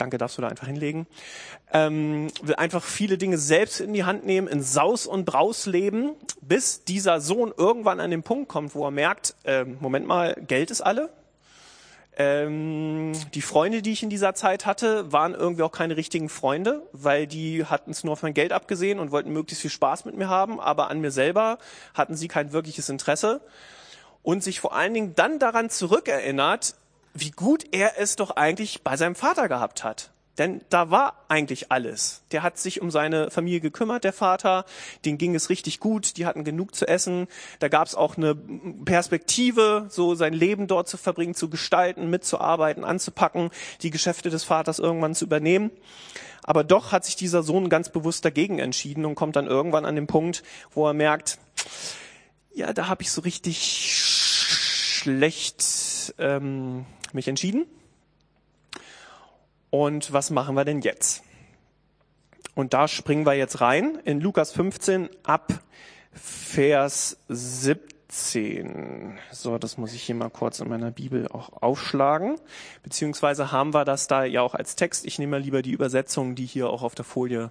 Danke, 0.04 0.18
darfst 0.18 0.38
du 0.38 0.42
da 0.42 0.50
einfach 0.50 0.68
hinlegen. 0.68 1.08
Ähm, 1.72 2.28
will 2.42 2.56
einfach 2.56 2.84
viele 2.84 3.18
Dinge 3.18 3.38
selbst 3.38 3.80
in 3.80 3.94
die 3.94 4.04
Hand 4.04 4.26
nehmen, 4.26 4.50
in 4.50 4.62
Saus 4.62 5.08
und 5.08 5.24
Braus 5.24 5.66
leben, 5.66 6.12
bis 6.42 6.84
dieser 6.84 7.22
Sohn 7.22 7.54
irgendwann 7.56 8.02
an 8.02 8.12
den 8.12 8.22
Punkt 8.22 8.50
kommt, 8.50 8.76
wo 8.76 8.84
er 8.84 8.92
merkt, 8.92 9.34
äh, 9.46 9.64
Moment 9.64 10.06
mal, 10.06 10.36
Geld 10.46 10.72
ist 10.72 10.82
alle. 10.82 11.10
Ähm, 12.18 13.14
die 13.34 13.42
Freunde, 13.42 13.82
die 13.82 13.94
ich 13.94 14.04
in 14.04 14.10
dieser 14.10 14.36
Zeit 14.36 14.66
hatte, 14.66 15.10
waren 15.14 15.34
irgendwie 15.34 15.64
auch 15.64 15.72
keine 15.72 15.96
richtigen 15.96 16.28
Freunde, 16.28 16.82
weil 16.92 17.26
die 17.26 17.64
hatten 17.64 17.92
es 17.92 18.04
nur 18.04 18.12
auf 18.12 18.24
mein 18.24 18.34
Geld 18.34 18.52
abgesehen 18.52 19.00
und 19.00 19.12
wollten 19.12 19.32
möglichst 19.32 19.62
viel 19.62 19.72
Spaß 19.72 20.04
mit 20.04 20.18
mir 20.18 20.28
haben, 20.28 20.60
aber 20.60 20.90
an 20.90 21.00
mir 21.00 21.12
selber 21.12 21.60
hatten 21.94 22.18
sie 22.18 22.28
kein 22.28 22.52
wirkliches 22.52 22.90
Interesse 22.90 23.40
und 24.22 24.44
sich 24.44 24.60
vor 24.60 24.76
allen 24.76 24.94
Dingen 24.94 25.16
dann 25.16 25.40
daran 25.40 25.70
zurückerinnert, 25.70 26.76
wie 27.14 27.32
gut 27.32 27.66
er 27.72 28.00
es 28.00 28.16
doch 28.16 28.32
eigentlich 28.32 28.84
bei 28.84 28.98
seinem 28.98 29.16
Vater 29.16 29.48
gehabt 29.48 29.84
hat. 29.84 30.12
Denn 30.40 30.62
da 30.70 30.90
war 30.90 31.26
eigentlich 31.28 31.72
alles. 31.72 32.24
Der 32.32 32.42
hat 32.42 32.58
sich 32.58 32.82
um 32.82 32.90
seine 32.90 33.30
Familie 33.30 33.60
gekümmert, 33.60 34.04
der 34.04 34.14
Vater. 34.14 34.66
Den 35.06 35.20
ging 35.20 35.36
es 35.36 35.52
richtig 35.52 35.80
gut. 35.80 36.18
Die 36.18 36.26
hatten 36.26 36.44
genug 36.44 36.74
zu 36.74 36.88
essen. 36.88 37.28
Da 37.60 37.68
gab 37.68 37.86
es 37.88 37.94
auch 37.94 38.18
eine 38.18 38.34
Perspektive, 38.34 39.86
so 39.90 40.16
sein 40.16 40.34
Leben 40.34 40.66
dort 40.66 40.88
zu 40.88 40.98
verbringen, 40.98 41.36
zu 41.36 41.52
gestalten, 41.52 42.10
mitzuarbeiten, 42.10 42.84
anzupacken, 42.84 43.52
die 43.84 43.92
Geschäfte 43.92 44.32
des 44.32 44.44
Vaters 44.44 44.80
irgendwann 44.80 45.14
zu 45.14 45.26
übernehmen. 45.26 45.70
Aber 46.42 46.64
doch 46.64 46.92
hat 46.92 47.06
sich 47.06 47.16
dieser 47.16 47.44
Sohn 47.44 47.70
ganz 47.70 47.90
bewusst 47.90 48.26
dagegen 48.26 48.58
entschieden 48.58 49.06
und 49.06 49.14
kommt 49.14 49.36
dann 49.36 49.46
irgendwann 49.46 49.86
an 49.86 49.96
den 49.96 50.08
Punkt, 50.08 50.42
wo 50.72 50.88
er 50.88 50.94
merkt, 50.94 51.38
ja, 52.56 52.74
da 52.74 52.88
habe 52.88 53.04
ich 53.04 53.12
so 53.12 53.22
richtig 53.22 54.02
schlecht 55.04 55.64
ähm, 56.18 56.86
mich 57.14 57.28
entschieden. 57.28 57.66
Und 59.70 60.14
was 60.14 60.30
machen 60.30 60.56
wir 60.56 60.66
denn 60.66 60.82
jetzt? 60.82 61.24
Und 62.56 62.74
da 62.74 62.88
springen 62.88 63.26
wir 63.26 63.34
jetzt 63.34 63.62
rein 63.62 63.98
in 64.06 64.20
Lukas 64.20 64.52
15 64.52 65.10
ab 65.24 65.64
Vers 66.12 67.18
17. 67.28 69.18
So, 69.32 69.58
das 69.58 69.80
muss 69.80 69.94
ich 69.94 70.04
hier 70.04 70.14
mal 70.14 70.30
kurz 70.30 70.60
in 70.60 70.70
meiner 70.70 70.92
Bibel 70.92 71.28
auch 71.28 71.62
aufschlagen. 71.64 72.36
Beziehungsweise 72.84 73.52
haben 73.52 73.74
wir 73.74 73.86
das 73.86 74.08
da 74.08 74.24
ja 74.24 74.42
auch 74.42 74.54
als 74.54 74.76
Text. 74.76 75.06
Ich 75.06 75.18
nehme 75.18 75.32
mal 75.32 75.42
lieber 75.42 75.64
die 75.64 75.72
Übersetzung, 75.72 76.36
die 76.36 76.46
hier 76.46 76.70
auch 76.70 76.84
auf 76.84 76.94
der 76.94 77.06
Folie 77.06 77.50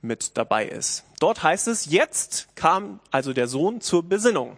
mit 0.00 0.38
dabei 0.38 0.66
ist. 0.66 1.04
Dort 1.20 1.42
heißt 1.42 1.68
es, 1.68 1.86
jetzt 1.86 2.56
kam 2.56 3.00
also 3.10 3.32
der 3.34 3.46
Sohn 3.48 3.80
zur 3.82 4.02
Besinnung. 4.02 4.56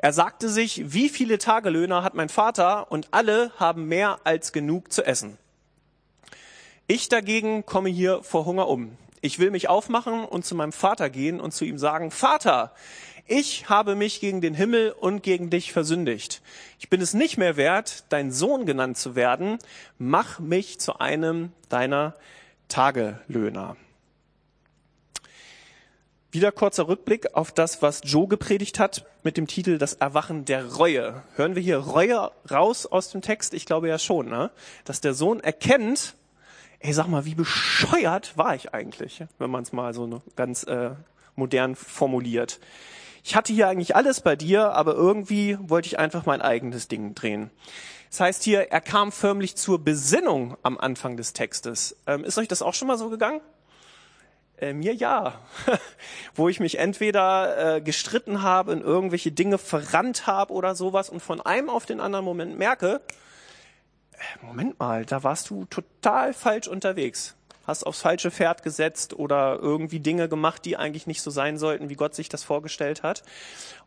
Er 0.00 0.12
sagte 0.12 0.48
sich, 0.48 0.92
wie 0.92 1.08
viele 1.08 1.38
Tagelöhner 1.38 2.04
hat 2.04 2.14
mein 2.14 2.28
Vater 2.28 2.90
und 2.92 3.08
alle 3.10 3.50
haben 3.56 3.86
mehr 3.86 4.20
als 4.22 4.52
genug 4.52 4.92
zu 4.92 5.04
essen. 5.04 5.38
Ich 6.86 7.08
dagegen 7.08 7.66
komme 7.66 7.90
hier 7.90 8.22
vor 8.22 8.46
Hunger 8.46 8.68
um. 8.68 8.96
Ich 9.20 9.40
will 9.40 9.50
mich 9.50 9.68
aufmachen 9.68 10.24
und 10.24 10.44
zu 10.44 10.54
meinem 10.54 10.72
Vater 10.72 11.10
gehen 11.10 11.40
und 11.40 11.52
zu 11.52 11.64
ihm 11.64 11.78
sagen, 11.78 12.12
Vater, 12.12 12.72
ich 13.26 13.68
habe 13.68 13.96
mich 13.96 14.20
gegen 14.20 14.40
den 14.40 14.54
Himmel 14.54 14.92
und 14.92 15.24
gegen 15.24 15.50
dich 15.50 15.72
versündigt. 15.72 16.42
Ich 16.78 16.88
bin 16.88 17.00
es 17.00 17.12
nicht 17.12 17.36
mehr 17.36 17.56
wert, 17.56 18.04
dein 18.08 18.30
Sohn 18.30 18.66
genannt 18.66 18.96
zu 18.96 19.16
werden. 19.16 19.58
Mach 19.98 20.38
mich 20.38 20.78
zu 20.78 21.00
einem 21.00 21.52
deiner 21.68 22.14
Tagelöhner. 22.68 23.76
Wieder 26.38 26.52
kurzer 26.52 26.86
Rückblick 26.86 27.34
auf 27.34 27.50
das, 27.50 27.82
was 27.82 28.00
Joe 28.04 28.28
gepredigt 28.28 28.78
hat 28.78 29.04
mit 29.24 29.36
dem 29.36 29.48
Titel 29.48 29.76
Das 29.76 29.94
Erwachen 29.94 30.44
der 30.44 30.72
Reue. 30.74 31.24
Hören 31.34 31.56
wir 31.56 31.62
hier 31.62 31.78
Reue 31.78 32.30
raus 32.48 32.86
aus 32.86 33.10
dem 33.10 33.22
Text? 33.22 33.54
Ich 33.54 33.66
glaube 33.66 33.88
ja 33.88 33.98
schon, 33.98 34.28
ne? 34.28 34.52
dass 34.84 35.00
der 35.00 35.14
Sohn 35.14 35.40
erkennt, 35.40 36.14
ey, 36.78 36.92
sag 36.92 37.08
mal, 37.08 37.24
wie 37.24 37.34
bescheuert 37.34 38.38
war 38.38 38.54
ich 38.54 38.72
eigentlich, 38.72 39.24
wenn 39.38 39.50
man 39.50 39.64
es 39.64 39.72
mal 39.72 39.92
so 39.94 40.22
ganz 40.36 40.62
äh, 40.62 40.90
modern 41.34 41.74
formuliert. 41.74 42.60
Ich 43.24 43.34
hatte 43.34 43.52
hier 43.52 43.66
eigentlich 43.66 43.96
alles 43.96 44.20
bei 44.20 44.36
dir, 44.36 44.74
aber 44.74 44.94
irgendwie 44.94 45.58
wollte 45.60 45.88
ich 45.88 45.98
einfach 45.98 46.24
mein 46.24 46.40
eigenes 46.40 46.86
Ding 46.86 47.16
drehen. 47.16 47.50
Das 48.10 48.20
heißt 48.20 48.44
hier, 48.44 48.70
er 48.70 48.80
kam 48.80 49.10
förmlich 49.10 49.56
zur 49.56 49.80
Besinnung 49.80 50.56
am 50.62 50.78
Anfang 50.78 51.16
des 51.16 51.32
Textes. 51.32 51.96
Ähm, 52.06 52.22
ist 52.22 52.38
euch 52.38 52.46
das 52.46 52.62
auch 52.62 52.74
schon 52.74 52.86
mal 52.86 52.96
so 52.96 53.10
gegangen? 53.10 53.40
Äh, 54.60 54.72
mir 54.72 54.94
ja, 54.94 55.40
wo 56.34 56.48
ich 56.48 56.58
mich 56.58 56.78
entweder 56.78 57.76
äh, 57.76 57.80
gestritten 57.80 58.42
habe, 58.42 58.72
in 58.72 58.80
irgendwelche 58.80 59.30
Dinge 59.30 59.56
verrannt 59.58 60.26
habe 60.26 60.52
oder 60.52 60.74
sowas 60.74 61.10
und 61.10 61.20
von 61.20 61.40
einem 61.40 61.70
auf 61.70 61.86
den 61.86 62.00
anderen 62.00 62.24
Moment 62.24 62.58
merke, 62.58 63.00
äh, 64.12 64.46
Moment 64.46 64.78
mal, 64.80 65.04
da 65.04 65.22
warst 65.22 65.50
du 65.50 65.64
total 65.66 66.34
falsch 66.34 66.66
unterwegs. 66.66 67.36
Hast 67.66 67.84
aufs 67.84 68.00
falsche 68.00 68.30
Pferd 68.30 68.62
gesetzt 68.62 69.14
oder 69.14 69.58
irgendwie 69.60 70.00
Dinge 70.00 70.28
gemacht, 70.28 70.64
die 70.64 70.76
eigentlich 70.76 71.06
nicht 71.06 71.22
so 71.22 71.30
sein 71.30 71.58
sollten, 71.58 71.90
wie 71.90 71.96
Gott 71.96 72.14
sich 72.14 72.28
das 72.28 72.42
vorgestellt 72.42 73.02
hat. 73.02 73.22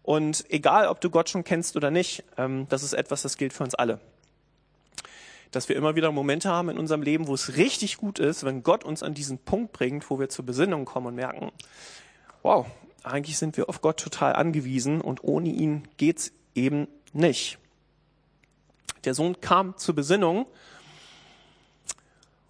Und 0.04 0.46
egal, 0.50 0.88
ob 0.88 1.02
du 1.02 1.10
Gott 1.10 1.30
schon 1.30 1.44
kennst 1.44 1.76
oder 1.76 1.92
nicht, 1.92 2.24
ähm, 2.38 2.68
das 2.70 2.84
ist 2.84 2.94
etwas, 2.94 3.24
das 3.24 3.38
gilt 3.38 3.54
für 3.54 3.64
uns 3.64 3.76
alle 3.76 4.00
dass 5.52 5.70
wir 5.70 5.76
immer 5.76 5.96
wieder 5.96 6.12
Momente 6.12 6.50
haben 6.50 6.70
in 6.70 6.78
unserem 6.78 7.02
Leben, 7.02 7.28
wo 7.28 7.34
es 7.34 7.58
richtig 7.58 7.98
gut 7.98 8.20
ist, 8.20 8.44
wenn 8.46 8.64
Gott 8.64 8.84
uns 8.84 9.04
an 9.04 9.14
diesen 9.14 9.38
Punkt 9.38 9.74
bringt, 9.74 10.10
wo 10.10 10.20
wir 10.20 10.30
zur 10.30 10.46
Besinnung 10.46 10.86
kommen 10.86 11.08
und 11.08 11.16
merken, 11.16 11.52
wow, 12.42 12.66
eigentlich 13.04 13.38
sind 13.38 13.58
wir 13.58 13.68
auf 13.70 13.82
Gott 13.82 14.00
total 14.00 14.34
angewiesen 14.34 15.02
und 15.02 15.24
ohne 15.24 15.50
ihn 15.50 15.88
geht's 15.98 16.32
eben 16.56 16.88
nicht. 17.14 17.58
Der 19.04 19.14
Sohn 19.14 19.42
kam 19.42 19.78
zur 19.78 19.96
Besinnung 19.96 20.46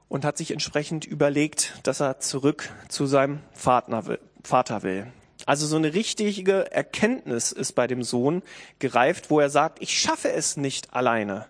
und 0.10 0.26
hat 0.26 0.38
sich 0.38 0.52
entsprechend 0.52 1.06
überlegt, 1.06 1.74
dass 1.84 2.02
er 2.02 2.20
zurück 2.20 2.70
zu 2.90 3.06
seinem 3.06 3.40
Vater 3.54 4.84
will. 4.84 5.08
Also 5.46 5.66
so 5.66 5.78
eine 5.78 5.94
richtige 5.94 6.72
Erkenntnis 6.72 7.52
ist 7.52 7.74
bei 7.74 7.88
dem 7.88 8.04
Sohn 8.04 8.44
gereift, 8.80 9.30
wo 9.30 9.40
er 9.40 9.50
sagt, 9.50 9.82
ich 9.82 9.98
schaffe 10.00 10.32
es 10.32 10.58
nicht 10.58 10.94
alleine. 10.94 11.48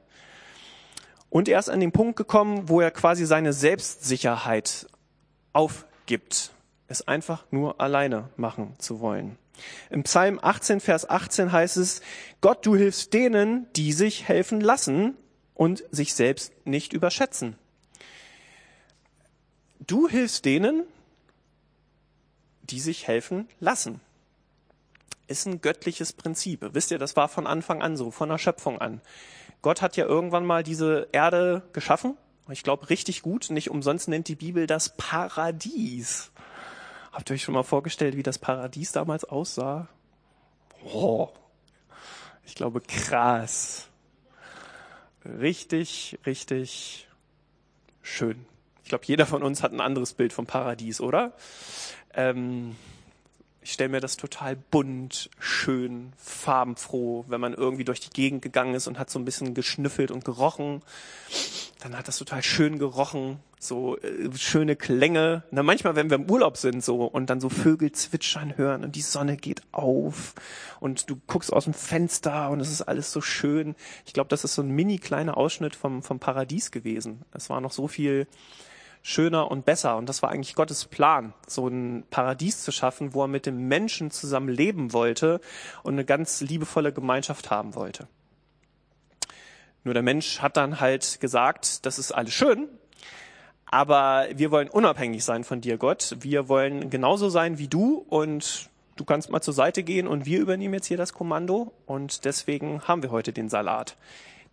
Und 1.32 1.48
er 1.48 1.58
ist 1.58 1.70
an 1.70 1.80
den 1.80 1.94
Punkt 1.94 2.18
gekommen, 2.18 2.68
wo 2.68 2.82
er 2.82 2.92
quasi 2.92 3.26
seine 3.26 3.54
Selbstsicherheit 3.54 4.86
aufgibt, 5.54 6.52
es 6.90 7.08
einfach 7.08 7.46
nur 7.52 7.80
alleine 7.80 8.30
machen 8.36 8.76
zu 8.80 9.00
wollen. 9.00 9.38
Im 9.90 10.04
Psalm 10.04 10.40
18, 10.42 10.82
Vers 10.82 11.10
18 11.10 11.54
heißt 11.54 11.78
es, 11.78 12.02
Gott, 12.42 12.66
du 12.66 12.76
hilfst 12.76 13.14
denen, 13.14 13.66
die 13.78 13.94
sich 13.94 14.28
helfen 14.28 14.60
lassen 14.60 15.16
und 15.54 15.86
sich 15.90 16.14
selbst 16.16 16.52
nicht 16.66 16.92
überschätzen. 16.92 17.56
Du 19.80 20.10
hilfst 20.10 20.44
denen, 20.44 20.84
die 22.64 22.82
sich 22.82 23.08
helfen 23.08 23.48
lassen. 23.62 24.02
Ist 25.28 25.46
ein 25.46 25.62
göttliches 25.62 26.12
Prinzip. 26.12 26.68
Wisst 26.74 26.92
ihr, 26.92 26.98
das 26.98 27.16
war 27.16 27.30
von 27.30 27.48
Anfang 27.48 27.82
an 27.82 27.96
so, 27.96 28.12
von 28.12 28.28
der 28.28 28.38
Schöpfung 28.38 28.82
an. 28.82 29.00
Gott 29.62 29.82
hat 29.82 29.98
ja 29.98 30.06
irgendwann 30.06 30.46
mal 30.46 30.64
diese 30.64 31.08
Erde 31.12 31.64
geschaffen. 31.74 32.18
Ich 32.50 32.64
glaube, 32.64 32.90
richtig 32.90 33.22
gut. 33.22 33.50
Nicht 33.50 33.70
umsonst 33.70 34.08
nennt 34.08 34.28
die 34.28 34.36
Bibel 34.36 34.68
das 34.68 34.96
Paradies. 34.98 36.32
Habt 37.12 37.30
ihr 37.30 37.36
euch 37.36 37.44
schon 37.44 37.54
mal 37.54 37.64
vorgestellt, 37.64 38.16
wie 38.16 38.24
das 38.24 38.40
Paradies 38.40 38.92
damals 38.92 39.26
aussah? 39.26 39.88
Oh, 40.94 41.30
ich 42.46 42.56
glaube, 42.56 42.82
krass. 42.82 43.88
Richtig, 45.24 46.18
richtig 46.26 47.08
schön. 48.02 48.46
Ich 48.84 48.90
glaube, 48.90 49.06
jeder 49.06 49.26
von 49.26 49.44
uns 49.44 49.62
hat 49.62 49.72
ein 49.72 49.82
anderes 49.82 50.14
Bild 50.14 50.34
vom 50.34 50.48
Paradies, 50.48 51.00
oder? 51.00 51.34
Ähm, 52.14 52.76
ich 53.64 53.74
stelle 53.74 53.90
mir 53.90 54.00
das 54.00 54.18
total 54.18 54.56
bunt, 54.56 55.30
schön, 55.40 56.14
farbenfroh, 56.18 57.26
wenn 57.28 57.40
man 57.40 57.54
irgendwie 57.54 57.84
durch 57.84 58.00
die 58.00 58.10
Gegend 58.10 58.42
gegangen 58.42 58.74
ist 58.74 58.88
und 58.88 58.98
hat 58.98 59.12
so 59.12 59.20
ein 59.20 59.26
bisschen 59.26 59.54
geschnüffelt 59.54 60.10
und 60.10 60.26
gerochen. 60.26 60.82
Dann 61.80 61.96
hat 61.96 62.08
das 62.08 62.18
total 62.18 62.42
schön 62.42 62.80
gerochen, 62.80 63.40
so 63.60 63.98
äh, 63.98 64.36
schöne 64.36 64.76
Klänge. 64.76 65.44
Na, 65.52 65.62
manchmal, 65.62 65.96
wenn 65.96 66.10
wir 66.10 66.16
im 66.16 66.30
Urlaub 66.30 66.58
sind 66.58 66.84
so 66.84 67.06
und 67.06 67.30
dann 67.30 67.40
so 67.40 67.50
Vögel 67.50 67.92
zwitschern 67.92 68.58
hören 68.58 68.84
und 68.84 68.96
die 68.96 69.02
Sonne 69.02 69.38
geht 69.38 69.62
auf 69.72 70.34
und 70.80 71.08
du 71.10 71.22
guckst 71.28 71.54
aus 71.54 71.66
dem 71.66 71.76
Fenster 71.76 72.50
und 72.50 72.62
es 72.62 72.72
ist 72.72 72.82
alles 72.82 73.12
so 73.12 73.22
schön. 73.22 73.76
Ich 74.08 74.14
glaube, 74.14 74.30
das 74.30 74.44
ist 74.44 74.56
so 74.56 74.64
ein 74.64 74.72
mini 74.72 74.98
kleiner 74.98 75.38
Ausschnitt 75.38 75.76
vom, 75.76 76.02
vom 76.02 76.20
Paradies 76.20 76.72
gewesen. 76.72 77.22
Es 77.32 77.52
war 77.52 77.62
noch 77.62 77.72
so 77.72 77.88
viel 77.88 78.28
schöner 79.02 79.50
und 79.50 79.66
besser. 79.66 79.98
Und 79.98 80.08
das 80.08 80.22
war 80.22 80.30
eigentlich 80.30 80.56
Gottes 80.56 80.86
Plan, 80.86 81.34
so 81.48 81.68
ein 81.68 82.04
Paradies 82.10 82.64
zu 82.64 82.72
schaffen, 82.72 83.14
wo 83.14 83.24
er 83.24 83.28
mit 83.28 83.46
dem 83.46 83.68
Menschen 83.68 84.12
zusammen 84.12 84.50
leben 84.50 84.94
wollte 84.94 85.42
und 85.84 85.94
eine 85.94 86.06
ganz 86.06 86.42
liebevolle 86.42 86.94
Gemeinschaft 86.94 87.50
haben 87.50 87.76
wollte. 87.76 88.08
Nur 89.84 89.94
der 89.94 90.04
Mensch 90.04 90.40
hat 90.42 90.58
dann 90.58 90.80
halt 90.80 91.20
gesagt, 91.20 91.86
das 91.86 91.98
ist 91.98 92.12
alles 92.12 92.34
schön, 92.34 92.70
aber 93.66 94.28
wir 94.36 94.52
wollen 94.52 94.70
unabhängig 94.70 95.24
sein 95.24 95.44
von 95.44 95.62
dir, 95.62 95.78
Gott. 95.78 96.16
Wir 96.20 96.50
wollen 96.50 96.90
genauso 96.92 97.30
sein 97.30 97.58
wie 97.58 97.68
du 97.68 98.06
und 98.10 98.70
du 98.96 99.06
kannst 99.06 99.32
mal 99.32 99.42
zur 99.42 99.56
Seite 99.56 99.82
gehen 99.82 100.08
und 100.08 100.26
wir 100.26 100.40
übernehmen 100.40 100.76
jetzt 100.76 100.86
hier 100.86 100.98
das 100.98 101.14
Kommando 101.14 101.74
und 101.88 102.26
deswegen 102.26 102.84
haben 102.84 103.02
wir 103.02 103.10
heute 103.10 103.34
den 103.34 103.50
Salat, 103.50 103.98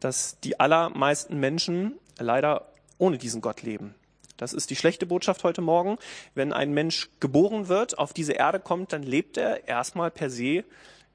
dass 0.00 0.40
die 0.40 0.58
allermeisten 0.60 1.38
Menschen 1.38 1.98
leider 2.18 2.72
ohne 2.96 3.18
diesen 3.18 3.42
Gott 3.42 3.62
leben. 3.62 3.94
Das 4.38 4.54
ist 4.54 4.70
die 4.70 4.76
schlechte 4.76 5.04
Botschaft 5.04 5.44
heute 5.44 5.60
Morgen. 5.60 5.98
Wenn 6.34 6.52
ein 6.52 6.72
Mensch 6.72 7.10
geboren 7.20 7.68
wird, 7.68 7.98
auf 7.98 8.14
diese 8.14 8.32
Erde 8.32 8.60
kommt, 8.60 8.92
dann 8.92 9.02
lebt 9.02 9.36
er 9.36 9.68
erstmal 9.68 10.10
per 10.10 10.30
se 10.30 10.64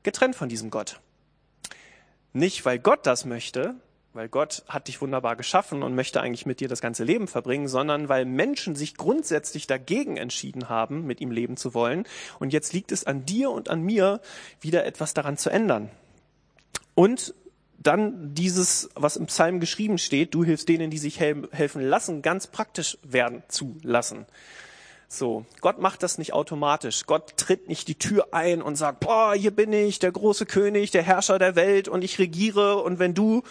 getrennt 0.04 0.36
von 0.36 0.50
diesem 0.50 0.70
Gott. 0.70 1.00
Nicht, 2.34 2.66
weil 2.66 2.80
Gott 2.80 3.08
das 3.08 3.24
möchte, 3.24 3.76
weil 4.12 4.28
Gott 4.28 4.64
hat 4.68 4.90
dich 4.90 5.02
wunderbar 5.02 5.38
geschaffen 5.38 5.84
und 5.84 5.96
möchte 5.96 6.20
eigentlich 6.20 6.46
mit 6.46 6.60
dir 6.60 6.68
das 6.68 6.82
ganze 6.82 7.06
Leben 7.06 7.30
verbringen, 7.30 7.70
sondern 7.70 8.10
weil 8.10 8.26
Menschen 8.26 8.76
sich 8.76 8.96
grundsätzlich 8.98 9.68
dagegen 9.68 10.18
entschieden 10.18 10.68
haben, 10.68 11.06
mit 11.06 11.22
ihm 11.22 11.32
leben 11.32 11.56
zu 11.56 11.74
wollen. 11.74 12.06
Und 12.40 12.52
jetzt 12.52 12.74
liegt 12.74 12.92
es 12.92 13.06
an 13.06 13.26
dir 13.26 13.52
und 13.52 13.70
an 13.70 13.82
mir, 13.82 14.20
wieder 14.60 14.86
etwas 14.86 15.14
daran 15.14 15.38
zu 15.38 15.50
ändern. 15.50 15.90
Und 16.94 17.34
dann 17.84 18.34
dieses, 18.34 18.90
was 18.96 19.18
im 19.18 19.28
Psalm 19.28 19.60
geschrieben 19.60 19.98
steht, 19.98 20.34
du 20.34 20.44
hilfst 20.44 20.70
denen, 20.70 20.90
die 20.90 20.98
sich 20.98 21.20
helfen 21.20 21.82
lassen, 21.82 22.22
ganz 22.22 22.48
praktisch 22.48 22.98
werden 23.04 23.44
zu 23.48 23.78
lassen. 23.84 24.26
So, 25.16 25.46
Gott 25.62 25.78
macht 25.78 26.02
das 26.02 26.18
nicht 26.18 26.34
automatisch. 26.34 27.06
Gott 27.06 27.38
tritt 27.38 27.68
nicht 27.68 27.88
die 27.88 28.00
Tür 28.00 28.30
ein 28.32 28.64
und 28.64 28.78
sagt, 28.78 29.02
boah, 29.02 29.36
hier 29.36 29.52
bin 29.52 29.72
ich, 29.72 30.00
der 30.00 30.12
große 30.12 30.48
König, 30.48 30.90
der 30.90 31.04
Herrscher 31.04 31.38
der 31.38 31.56
Welt 31.56 31.88
und 31.88 32.04
ich 32.04 32.18
regiere 32.18 32.78
und 32.78 32.98
wenn 32.98 33.14
du 33.14 33.44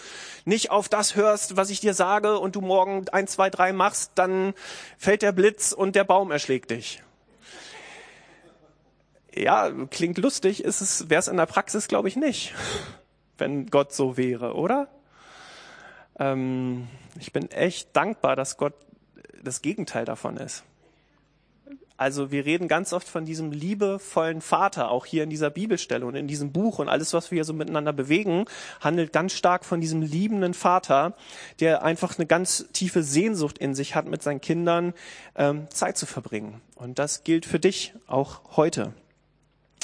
nicht 0.45 0.73
auf 0.73 0.89
das 0.89 1.15
hörst, 1.15 1.57
was 1.57 1.71
ich 1.71 1.79
dir 1.79 1.95
sage 1.95 2.41
und 2.41 2.57
du 2.57 2.62
morgen 2.62 3.09
eins, 3.11 3.33
zwei, 3.33 3.49
drei 3.49 3.73
machst, 3.73 4.11
dann 4.17 4.55
fällt 4.99 5.23
der 5.23 5.31
Blitz 5.31 5.71
und 5.71 5.95
der 5.95 6.03
Baum 6.03 6.33
erschlägt 6.33 6.73
dich. 6.73 7.01
Ja, 9.33 9.71
klingt 9.89 10.19
lustig, 10.19 10.65
ist 10.65 10.81
es, 10.81 11.11
wäre 11.11 11.21
es 11.21 11.29
in 11.29 11.37
der 11.37 11.47
Praxis, 11.47 11.87
glaube 11.87 12.09
ich, 12.09 12.17
nicht, 12.17 12.55
wenn 13.39 13.67
Gott 13.67 13.93
so 13.93 14.17
wäre, 14.17 14.55
oder? 14.55 14.89
Ähm, 16.19 16.89
ich 17.19 17.33
bin 17.33 17.51
echt 17.51 17.95
dankbar, 17.97 18.37
dass 18.37 18.57
Gott 18.57 18.75
das 19.43 19.62
Gegenteil 19.62 20.05
davon 20.05 20.37
ist. 20.37 20.65
Also 21.97 22.33
wir 22.33 22.45
reden 22.45 22.67
ganz 22.67 22.93
oft 22.93 23.07
von 23.07 23.25
diesem 23.25 23.53
liebevollen 23.53 24.41
Vater, 24.41 24.91
auch 24.91 25.07
hier 25.07 25.23
in 25.23 25.31
dieser 25.31 25.51
Bibelstelle 25.51 26.05
und 26.05 26.17
in 26.17 26.27
diesem 26.27 26.51
Buch 26.51 26.81
und 26.81 26.89
alles, 26.89 27.12
was 27.12 27.31
wir 27.31 27.37
hier 27.37 27.45
so 27.45 27.53
miteinander 27.53 27.93
bewegen, 27.93 28.47
handelt 28.81 29.12
ganz 29.12 29.35
stark 29.35 29.65
von 29.65 29.81
diesem 29.81 30.03
liebenden 30.03 30.53
Vater, 30.53 31.15
der 31.61 31.85
einfach 31.85 32.19
eine 32.19 32.27
ganz 32.27 32.67
tiefe 32.73 33.05
Sehnsucht 33.05 33.59
in 33.59 33.77
sich 33.77 33.95
hat, 33.95 34.07
mit 34.07 34.21
seinen 34.21 34.41
Kindern 34.41 34.95
ähm, 35.37 35.69
Zeit 35.71 35.97
zu 35.97 36.07
verbringen. 36.07 36.61
Und 36.75 36.99
das 36.99 37.23
gilt 37.23 37.47
für 37.47 37.61
dich 37.61 37.95
auch 38.09 38.41
heute. 38.57 38.93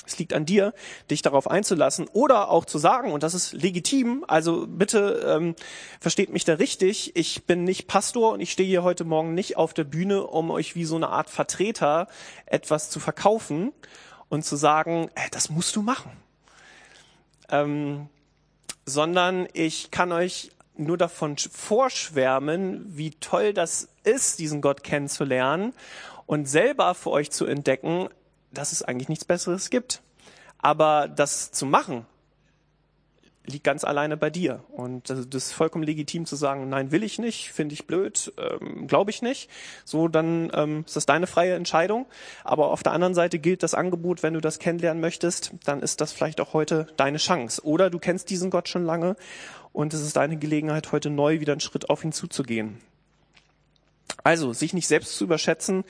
Es 0.08 0.18
liegt 0.18 0.32
an 0.32 0.46
dir, 0.46 0.72
dich 1.10 1.22
darauf 1.22 1.50
einzulassen 1.50 2.08
oder 2.12 2.50
auch 2.50 2.64
zu 2.64 2.78
sagen, 2.78 3.12
und 3.12 3.22
das 3.22 3.34
ist 3.34 3.52
legitim, 3.52 4.24
also 4.26 4.66
bitte 4.66 5.22
ähm, 5.26 5.54
versteht 6.00 6.30
mich 6.30 6.44
da 6.44 6.54
richtig, 6.54 7.14
ich 7.14 7.44
bin 7.44 7.64
nicht 7.64 7.86
Pastor 7.86 8.32
und 8.32 8.40
ich 8.40 8.50
stehe 8.50 8.68
hier 8.68 8.82
heute 8.82 9.04
Morgen 9.04 9.34
nicht 9.34 9.56
auf 9.58 9.74
der 9.74 9.84
Bühne, 9.84 10.26
um 10.26 10.50
euch 10.50 10.74
wie 10.74 10.86
so 10.86 10.96
eine 10.96 11.10
Art 11.10 11.28
Vertreter 11.28 12.08
etwas 12.46 12.88
zu 12.88 13.00
verkaufen 13.00 13.72
und 14.30 14.44
zu 14.44 14.56
sagen, 14.56 15.10
äh, 15.14 15.28
das 15.30 15.50
musst 15.50 15.76
du 15.76 15.82
machen. 15.82 16.10
Ähm, 17.50 18.08
sondern 18.86 19.46
ich 19.52 19.90
kann 19.90 20.12
euch 20.12 20.50
nur 20.78 20.96
davon 20.96 21.36
vorschwärmen, 21.36 22.84
wie 22.96 23.10
toll 23.10 23.52
das 23.52 23.88
ist, 24.04 24.38
diesen 24.38 24.62
Gott 24.62 24.82
kennenzulernen 24.82 25.74
und 26.26 26.46
selber 26.46 26.94
für 26.94 27.10
euch 27.10 27.30
zu 27.30 27.46
entdecken, 27.46 28.08
dass 28.52 28.72
es 28.72 28.82
eigentlich 28.82 29.08
nichts 29.08 29.24
Besseres 29.24 29.70
gibt. 29.70 30.02
Aber 30.58 31.08
das 31.08 31.52
zu 31.52 31.66
machen, 31.66 32.06
liegt 33.50 33.64
ganz 33.64 33.84
alleine 33.84 34.16
bei 34.16 34.30
dir. 34.30 34.62
Und 34.70 35.10
das 35.10 35.26
ist 35.26 35.52
vollkommen 35.52 35.84
legitim 35.84 36.26
zu 36.26 36.36
sagen, 36.36 36.68
nein, 36.68 36.90
will 36.90 37.02
ich 37.02 37.18
nicht, 37.18 37.52
finde 37.52 37.72
ich 37.72 37.86
blöd, 37.86 38.32
ähm, 38.36 38.86
glaube 38.86 39.10
ich 39.10 39.22
nicht. 39.22 39.48
So, 39.84 40.08
dann 40.08 40.50
ähm, 40.54 40.84
ist 40.86 40.96
das 40.96 41.06
deine 41.06 41.26
freie 41.26 41.54
Entscheidung. 41.54 42.06
Aber 42.44 42.70
auf 42.70 42.82
der 42.82 42.92
anderen 42.92 43.14
Seite 43.14 43.38
gilt 43.38 43.62
das 43.62 43.74
Angebot, 43.74 44.22
wenn 44.22 44.34
du 44.34 44.40
das 44.40 44.58
kennenlernen 44.58 45.00
möchtest, 45.00 45.52
dann 45.64 45.80
ist 45.80 46.00
das 46.00 46.12
vielleicht 46.12 46.40
auch 46.40 46.52
heute 46.52 46.86
deine 46.96 47.18
Chance. 47.18 47.64
Oder 47.64 47.90
du 47.90 47.98
kennst 47.98 48.30
diesen 48.30 48.50
Gott 48.50 48.68
schon 48.68 48.84
lange 48.84 49.16
und 49.72 49.94
es 49.94 50.00
ist 50.00 50.16
deine 50.16 50.36
Gelegenheit, 50.36 50.92
heute 50.92 51.10
neu 51.10 51.40
wieder 51.40 51.52
einen 51.52 51.60
Schritt 51.60 51.90
auf 51.90 52.04
ihn 52.04 52.12
zuzugehen. 52.12 52.80
Also, 54.24 54.52
sich 54.52 54.74
nicht 54.74 54.88
selbst 54.88 55.16
zu 55.16 55.24
überschätzen 55.24 55.84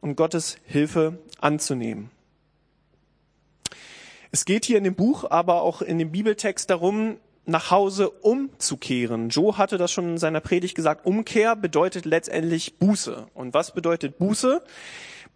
und 0.00 0.16
Gottes 0.16 0.56
Hilfe 0.64 1.18
anzunehmen. 1.42 2.10
Es 4.30 4.44
geht 4.44 4.64
hier 4.64 4.78
in 4.78 4.84
dem 4.84 4.94
Buch, 4.94 5.30
aber 5.30 5.62
auch 5.62 5.82
in 5.82 5.98
dem 5.98 6.10
Bibeltext 6.10 6.70
darum, 6.70 7.18
nach 7.44 7.70
Hause 7.70 8.08
umzukehren. 8.08 9.28
Joe 9.28 9.58
hatte 9.58 9.76
das 9.76 9.90
schon 9.90 10.10
in 10.10 10.18
seiner 10.18 10.40
Predigt 10.40 10.74
gesagt. 10.74 11.04
Umkehr 11.04 11.56
bedeutet 11.56 12.04
letztendlich 12.04 12.78
Buße. 12.78 13.26
Und 13.34 13.52
was 13.52 13.74
bedeutet 13.74 14.18
Buße? 14.18 14.62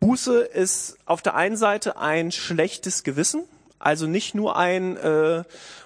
Buße 0.00 0.40
ist 0.40 0.98
auf 1.04 1.22
der 1.22 1.34
einen 1.34 1.56
Seite 1.56 1.96
ein 1.96 2.30
schlechtes 2.30 3.02
Gewissen, 3.02 3.44
also 3.78 4.06
nicht 4.06 4.34
nur 4.34 4.56
ein, 4.56 4.96
äh, 4.96 5.42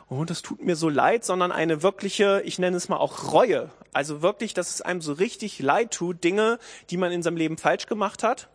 oh, 0.09 0.25
das 0.25 0.43
tut 0.43 0.63
mir 0.63 0.77
so 0.77 0.89
leid, 0.89 1.25
sondern 1.25 1.53
eine 1.53 1.83
wirkliche, 1.83 2.43
ich 2.45 2.59
nenne 2.59 2.77
es 2.77 2.89
mal 2.89 2.97
auch 2.97 3.33
Reue. 3.33 3.71
Also 3.93 4.23
wirklich, 4.23 4.55
dass 4.55 4.75
es 4.75 4.83
einem 4.83 5.01
so 5.01 5.13
richtig 5.13 5.59
leid 5.59 5.93
tut, 5.93 6.23
Dinge, 6.23 6.59
die 6.91 6.97
man 6.97 7.13
in 7.13 7.23
seinem 7.23 7.37
Leben 7.37 7.59
falsch 7.59 7.87
gemacht 7.87 8.23
hat. 8.23 8.49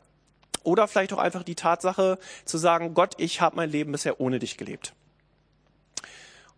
Oder 0.66 0.88
vielleicht 0.88 1.14
auch 1.14 1.20
einfach 1.20 1.44
die 1.44 1.56
Tatsache 1.56 2.18
zu 2.44 2.58
sagen, 2.58 2.94
Gott, 2.94 3.14
ich 3.18 3.40
habe 3.40 3.56
mein 3.56 3.70
Leben 3.70 3.92
bisher 3.92 4.20
ohne 4.20 4.40
dich 4.40 4.58
gelebt. 4.58 4.94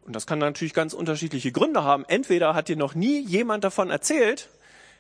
Und 0.02 0.16
das 0.16 0.26
kann 0.26 0.40
natürlich 0.40 0.74
ganz 0.74 0.94
unterschiedliche 0.94 1.52
Gründe 1.52 1.84
haben. 1.84 2.06
Entweder 2.08 2.56
hat 2.56 2.70
dir 2.70 2.78
noch 2.78 2.96
nie 2.96 3.20
jemand 3.20 3.66
davon 3.66 3.90
erzählt, 3.90 4.50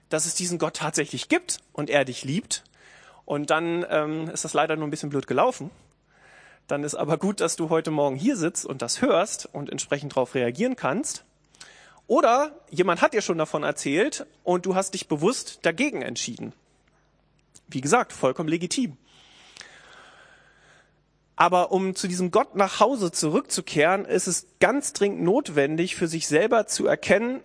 dass 0.09 0.25
es 0.25 0.35
diesen 0.35 0.59
Gott 0.59 0.75
tatsächlich 0.75 1.29
gibt 1.29 1.59
und 1.71 1.89
er 1.89 2.03
dich 2.03 2.25
liebt. 2.25 2.63
Und 3.23 3.49
dann 3.49 3.85
ähm, 3.89 4.29
ist 4.29 4.43
das 4.43 4.53
leider 4.53 4.75
nur 4.75 4.87
ein 4.87 4.91
bisschen 4.91 5.09
blöd 5.09 5.25
gelaufen. 5.25 5.71
Dann 6.67 6.83
ist 6.83 6.95
aber 6.95 7.17
gut, 7.17 7.39
dass 7.39 7.55
du 7.55 7.69
heute 7.69 7.91
Morgen 7.91 8.17
hier 8.17 8.35
sitzt 8.35 8.65
und 8.65 8.81
das 8.81 9.01
hörst 9.01 9.47
und 9.53 9.69
entsprechend 9.69 10.13
darauf 10.13 10.35
reagieren 10.35 10.75
kannst. 10.75 11.23
Oder 12.07 12.51
jemand 12.69 13.01
hat 13.01 13.13
dir 13.13 13.21
schon 13.21 13.37
davon 13.37 13.63
erzählt 13.63 14.25
und 14.43 14.65
du 14.65 14.75
hast 14.75 14.93
dich 14.93 15.07
bewusst 15.07 15.59
dagegen 15.61 16.01
entschieden. 16.01 16.51
Wie 17.67 17.81
gesagt, 17.81 18.13
vollkommen 18.13 18.49
legitim. 18.49 18.97
Aber 21.35 21.71
um 21.71 21.95
zu 21.95 22.07
diesem 22.07 22.31
Gott 22.31 22.55
nach 22.55 22.79
Hause 22.79 23.11
zurückzukehren, 23.11 24.05
ist 24.05 24.27
es 24.27 24.47
ganz 24.59 24.93
dringend 24.93 25.21
notwendig, 25.21 25.95
für 25.95 26.07
sich 26.07 26.27
selber 26.27 26.65
zu 26.65 26.87
erkennen, 26.87 27.41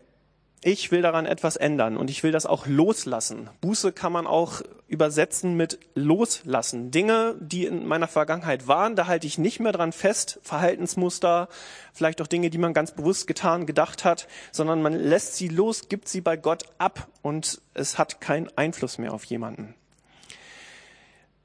ich 0.65 0.93
will 0.93 1.03
daran 1.03 1.27
etwas 1.27 1.57
ändern 1.57 1.97
und 1.97 2.09
ich 2.09 2.23
will 2.23 2.31
das 2.31 2.47
auch 2.47 2.67
loslassen. 2.67 3.51
Buße 3.61 3.91
kann 3.93 4.13
man 4.13 4.29
auch 4.29 4.63
übersetzen 4.87 5.57
mit 5.57 5.81
loslassen. 5.95 6.93
Dinge, 6.93 7.35
die 7.41 7.67
in 7.67 7.85
meiner 7.85 8.07
Vergangenheit 8.07 8.69
waren, 8.69 8.95
da 8.95 9.09
halte 9.09 9.27
ich 9.27 9.39
nicht 9.39 9.59
mehr 9.59 9.73
dran 9.73 9.91
fest. 9.91 10.39
Verhaltensmuster, 10.43 11.49
vielleicht 11.93 12.23
auch 12.23 12.29
Dinge, 12.29 12.49
die 12.49 12.59
man 12.59 12.75
ganz 12.75 12.93
bewusst 12.93 13.27
getan, 13.27 13.67
gedacht 13.67 14.05
hat, 14.05 14.29
sondern 14.53 14.83
man 14.83 14.93
lässt 14.93 15.35
sie 15.35 15.49
los, 15.49 15.89
gibt 15.89 16.09
sie 16.09 16.21
bei 16.21 16.37
Gott 16.37 16.63
ab 16.79 17.09
und 17.23 17.61
es 17.75 17.99
hat 17.99 18.21
keinen 18.21 18.49
Einfluss 18.57 18.99
mehr 18.99 19.13
auf 19.13 19.25
jemanden. 19.25 19.75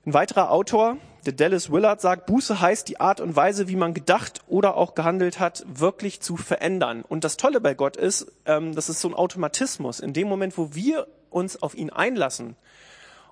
Ein 0.08 0.14
weiterer 0.14 0.52
Autor, 0.52 0.96
der 1.26 1.34
Dallas 1.34 1.70
Willard, 1.70 2.00
sagt, 2.00 2.28
Buße 2.28 2.62
heißt 2.62 2.88
die 2.88 3.02
Art 3.02 3.20
und 3.20 3.36
Weise, 3.36 3.68
wie 3.68 3.76
man 3.76 3.94
gedacht 3.94 4.40
oder 4.48 4.78
auch 4.78 4.96
gehandelt 4.96 5.38
hat, 5.38 5.66
wirklich 5.68 6.22
zu 6.22 6.38
verändern. 6.38 7.04
Und 7.06 7.26
das 7.26 7.36
Tolle 7.36 7.60
bei 7.60 7.74
Gott 7.74 7.98
ist, 7.98 8.32
ähm, 8.46 8.74
das 8.74 8.88
ist 8.88 9.02
so 9.02 9.10
ein 9.10 9.14
Automatismus. 9.14 10.00
In 10.00 10.14
dem 10.14 10.30
Moment, 10.30 10.58
wo 10.58 10.74
wir 10.74 11.08
uns 11.30 11.62
auf 11.62 11.76
ihn 11.76 11.90
einlassen 11.90 12.56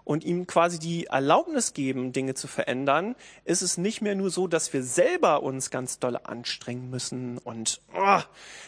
und 0.04 0.26
ihm 0.26 0.48
quasi 0.48 0.78
die 0.78 1.06
Erlaubnis 1.06 1.72
geben, 1.72 2.12
Dinge 2.12 2.34
zu 2.34 2.50
verändern, 2.50 3.16
ist 3.46 3.62
es 3.62 3.78
nicht 3.78 4.02
mehr 4.02 4.16
nur 4.16 4.30
so, 4.30 4.46
dass 4.48 4.74
wir 4.74 4.84
selber 4.84 5.44
uns 5.44 5.70
ganz 5.70 6.00
dolle 6.00 6.26
anstrengen 6.26 6.90
müssen 6.90 7.38
und 7.38 7.80
oh, 7.98 8.20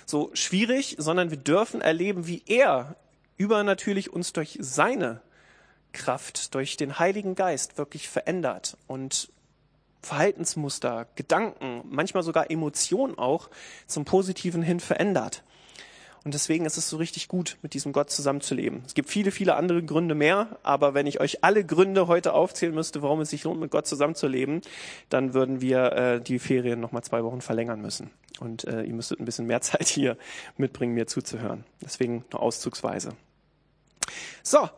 so 0.06 0.30
schwierig, 0.32 0.96
sondern 0.98 1.30
wir 1.30 1.38
dürfen 1.40 1.82
erleben, 1.82 2.26
wie 2.26 2.42
er 2.46 2.96
übernatürlich 3.36 4.14
uns 4.14 4.32
durch 4.32 4.58
seine 4.62 5.20
Kraft 5.94 6.54
durch 6.54 6.78
den 6.78 7.00
Heiligen 7.00 7.36
Geist 7.36 7.78
wirklich 7.78 8.10
verändert 8.10 8.78
und 8.88 9.30
Verhaltensmuster, 10.02 11.08
Gedanken, 11.16 11.82
manchmal 11.90 12.24
sogar 12.24 12.50
Emotionen 12.52 13.18
auch 13.18 13.50
zum 13.88 14.06
Positiven 14.06 14.62
hin 14.62 14.80
verändert. 14.80 15.44
Und 16.24 16.34
deswegen 16.34 16.66
ist 16.66 16.78
es 16.78 16.90
so 16.90 16.98
richtig 16.98 17.30
gut, 17.30 17.58
mit 17.62 17.74
diesem 17.74 17.94
Gott 17.94 18.10
zusammenzuleben. 18.10 18.84
Es 18.86 18.94
gibt 18.94 19.10
viele, 19.10 19.32
viele 19.32 19.56
andere 19.56 19.82
Gründe 19.82 20.14
mehr, 20.14 20.58
aber 20.62 20.94
wenn 20.94 21.08
ich 21.08 21.22
euch 21.22 21.44
alle 21.44 21.64
Gründe 21.64 22.08
heute 22.08 22.34
aufzählen 22.34 22.76
müsste, 22.76 23.02
warum 23.02 23.22
es 23.22 23.30
sich 23.30 23.46
lohnt, 23.46 23.62
mit 23.62 23.72
Gott 23.72 23.88
zusammenzuleben, 23.88 24.62
dann 25.08 25.34
würden 25.34 25.62
wir 25.62 25.92
äh, 25.94 26.22
die 26.22 26.40
Ferien 26.40 26.82
nochmal 26.82 27.04
zwei 27.04 27.24
Wochen 27.24 27.40
verlängern 27.40 27.82
müssen. 27.82 28.10
Und 28.42 28.66
äh, 28.66 28.84
ihr 28.84 28.94
müsstet 28.94 29.22
ein 29.22 29.26
bisschen 29.26 29.48
mehr 29.48 29.62
Zeit 29.62 29.88
hier 29.88 30.18
mitbringen, 30.58 30.94
mir 30.94 31.08
zuzuhören. 31.08 31.64
Deswegen 31.82 32.26
nur 32.32 32.42
auszugsweise. 32.42 33.14
So, 34.44 34.70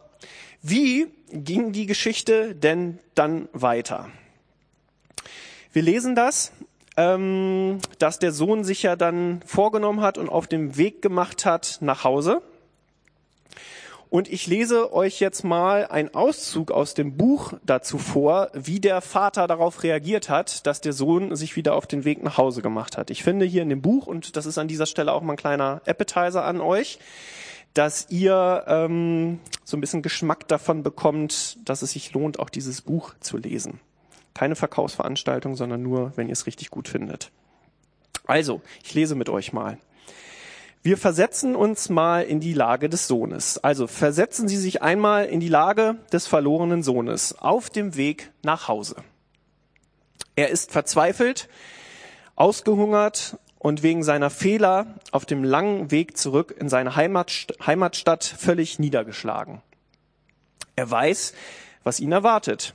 wie 0.61 1.07
ging 1.31 1.71
die 1.71 1.85
Geschichte 1.85 2.55
denn 2.55 2.99
dann 3.15 3.47
weiter? 3.53 4.09
Wir 5.71 5.83
lesen 5.83 6.15
das, 6.15 6.51
ähm, 6.97 7.79
dass 7.99 8.19
der 8.19 8.31
Sohn 8.31 8.63
sich 8.63 8.83
ja 8.83 8.95
dann 8.95 9.41
vorgenommen 9.45 10.01
hat 10.01 10.17
und 10.17 10.29
auf 10.29 10.47
dem 10.47 10.77
Weg 10.77 11.01
gemacht 11.01 11.45
hat 11.45 11.77
nach 11.81 12.03
Hause. 12.03 12.41
Und 14.09 14.27
ich 14.27 14.47
lese 14.47 14.91
euch 14.91 15.19
jetzt 15.19 15.43
mal 15.43 15.85
einen 15.85 16.15
Auszug 16.15 16.71
aus 16.71 16.95
dem 16.95 17.15
Buch 17.15 17.53
dazu 17.63 17.99
vor, 17.99 18.49
wie 18.53 18.79
der 18.79 19.01
Vater 19.01 19.45
darauf 19.45 19.83
reagiert 19.83 20.29
hat, 20.29 20.65
dass 20.65 20.81
der 20.81 20.93
Sohn 20.93 21.35
sich 21.35 21.55
wieder 21.55 21.75
auf 21.75 21.85
den 21.85 22.05
Weg 22.05 22.23
nach 22.23 22.39
Hause 22.39 22.63
gemacht 22.63 22.97
hat. 22.97 23.11
Ich 23.11 23.23
finde 23.23 23.45
hier 23.45 23.61
in 23.61 23.69
dem 23.69 23.83
Buch, 23.83 24.07
und 24.07 24.35
das 24.35 24.47
ist 24.47 24.57
an 24.57 24.67
dieser 24.67 24.87
Stelle 24.87 25.13
auch 25.13 25.21
mal 25.21 25.33
ein 25.33 25.37
kleiner 25.37 25.81
Appetizer 25.85 26.43
an 26.43 26.59
euch, 26.59 26.97
dass 27.73 28.07
ihr 28.09 28.63
ähm, 28.67 29.39
so 29.63 29.77
ein 29.77 29.81
bisschen 29.81 30.01
Geschmack 30.01 30.47
davon 30.47 30.83
bekommt, 30.83 31.57
dass 31.67 31.81
es 31.81 31.91
sich 31.91 32.13
lohnt, 32.13 32.39
auch 32.39 32.49
dieses 32.49 32.81
Buch 32.81 33.13
zu 33.19 33.37
lesen. 33.37 33.79
Keine 34.33 34.55
Verkaufsveranstaltung, 34.55 35.55
sondern 35.55 35.81
nur, 35.81 36.13
wenn 36.15 36.27
ihr 36.27 36.33
es 36.33 36.45
richtig 36.45 36.71
gut 36.71 36.87
findet. 36.87 37.31
Also, 38.25 38.61
ich 38.83 38.93
lese 38.93 39.15
mit 39.15 39.29
euch 39.29 39.53
mal. 39.53 39.77
Wir 40.81 40.97
versetzen 40.97 41.57
uns 41.57 41.89
mal 41.89 42.23
in 42.23 42.39
die 42.39 42.53
Lage 42.53 42.87
des 42.87 43.05
Sohnes. 43.07 43.57
Also 43.57 43.85
versetzen 43.85 44.47
Sie 44.47 44.55
sich 44.55 44.81
einmal 44.81 45.25
in 45.25 45.41
die 45.41 45.49
Lage 45.49 45.97
des 46.13 46.25
verlorenen 46.25 46.83
Sohnes 46.83 47.37
auf 47.37 47.69
dem 47.69 47.97
Weg 47.97 48.31
nach 48.43 48.69
Hause. 48.69 48.95
Er 50.37 50.49
ist 50.49 50.71
verzweifelt, 50.71 51.49
ausgehungert 52.37 53.37
und 53.59 53.83
wegen 53.83 54.03
seiner 54.03 54.31
Fehler 54.31 54.95
auf 55.11 55.25
dem 55.25 55.43
langen 55.43 55.91
Weg 55.91 56.17
zurück 56.17 56.55
in 56.57 56.69
seine 56.69 56.95
Heimatstadt 56.95 58.23
völlig 58.23 58.79
niedergeschlagen. 58.79 59.61
Er 60.75 60.89
weiß, 60.89 61.33
was 61.83 61.99
ihn 61.99 62.11
erwartet. 62.11 62.73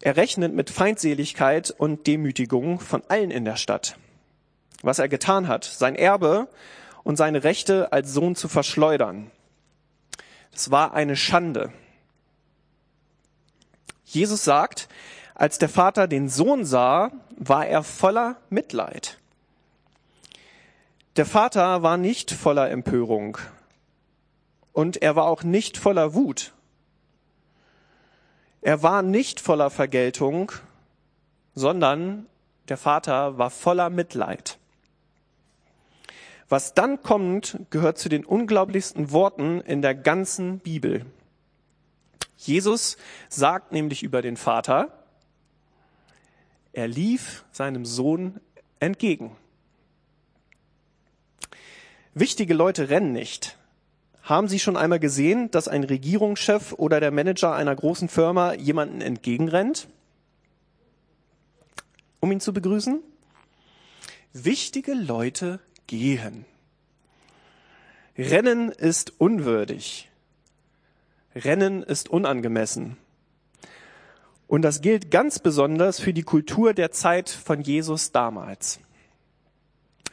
Er 0.00 0.16
rechnet 0.16 0.54
mit 0.54 0.70
Feindseligkeit 0.70 1.70
und 1.70 2.06
Demütigung 2.06 2.80
von 2.80 3.02
allen 3.08 3.30
in 3.30 3.44
der 3.44 3.56
Stadt 3.56 3.96
was 4.82 4.98
er 4.98 5.08
getan 5.08 5.48
hat, 5.48 5.64
sein 5.64 5.96
Erbe 5.96 6.48
und 7.04 7.16
seine 7.16 7.44
Rechte 7.44 7.92
als 7.92 8.12
Sohn 8.12 8.36
zu 8.36 8.48
verschleudern. 8.48 9.30
Es 10.52 10.70
war 10.70 10.92
eine 10.92 11.16
Schande. 11.16 11.72
Jesus 14.04 14.44
sagt, 14.44 14.88
als 15.34 15.58
der 15.58 15.68
Vater 15.68 16.06
den 16.06 16.28
Sohn 16.28 16.64
sah, 16.64 17.10
war 17.36 17.66
er 17.66 17.82
voller 17.82 18.36
Mitleid. 18.50 19.18
Der 21.16 21.26
Vater 21.26 21.82
war 21.82 21.98
nicht 21.98 22.30
voller 22.30 22.70
Empörung 22.70 23.36
und 24.72 25.02
er 25.02 25.14
war 25.14 25.26
auch 25.26 25.42
nicht 25.42 25.76
voller 25.76 26.14
Wut. 26.14 26.54
Er 28.62 28.82
war 28.82 29.02
nicht 29.02 29.38
voller 29.38 29.68
Vergeltung, 29.68 30.52
sondern 31.54 32.24
der 32.68 32.78
Vater 32.78 33.36
war 33.36 33.50
voller 33.50 33.90
Mitleid. 33.90 34.58
Was 36.48 36.72
dann 36.72 37.02
kommt, 37.02 37.58
gehört 37.68 37.98
zu 37.98 38.08
den 38.08 38.24
unglaublichsten 38.24 39.10
Worten 39.10 39.60
in 39.60 39.82
der 39.82 39.94
ganzen 39.94 40.60
Bibel. 40.60 41.04
Jesus 42.38 42.96
sagt 43.28 43.70
nämlich 43.70 44.02
über 44.02 44.22
den 44.22 44.38
Vater, 44.38 45.04
er 46.72 46.88
lief 46.88 47.44
seinem 47.52 47.84
Sohn 47.84 48.40
entgegen. 48.80 49.36
Wichtige 52.14 52.52
Leute 52.52 52.90
rennen 52.90 53.12
nicht. 53.12 53.56
Haben 54.22 54.46
Sie 54.46 54.58
schon 54.58 54.76
einmal 54.76 55.00
gesehen, 55.00 55.50
dass 55.50 55.66
ein 55.66 55.82
Regierungschef 55.82 56.74
oder 56.74 57.00
der 57.00 57.10
Manager 57.10 57.54
einer 57.54 57.74
großen 57.74 58.08
Firma 58.08 58.52
jemanden 58.52 59.00
entgegenrennt, 59.00 59.88
um 62.20 62.30
ihn 62.30 62.40
zu 62.40 62.52
begrüßen? 62.52 63.00
Wichtige 64.32 64.94
Leute 64.94 65.60
gehen. 65.86 66.44
Rennen 68.16 68.70
ist 68.70 69.18
unwürdig. 69.18 70.10
Rennen 71.34 71.82
ist 71.82 72.10
unangemessen. 72.10 72.98
Und 74.46 74.62
das 74.62 74.82
gilt 74.82 75.10
ganz 75.10 75.38
besonders 75.38 75.98
für 75.98 76.12
die 76.12 76.24
Kultur 76.24 76.74
der 76.74 76.92
Zeit 76.92 77.30
von 77.30 77.62
Jesus 77.62 78.12
damals. 78.12 78.80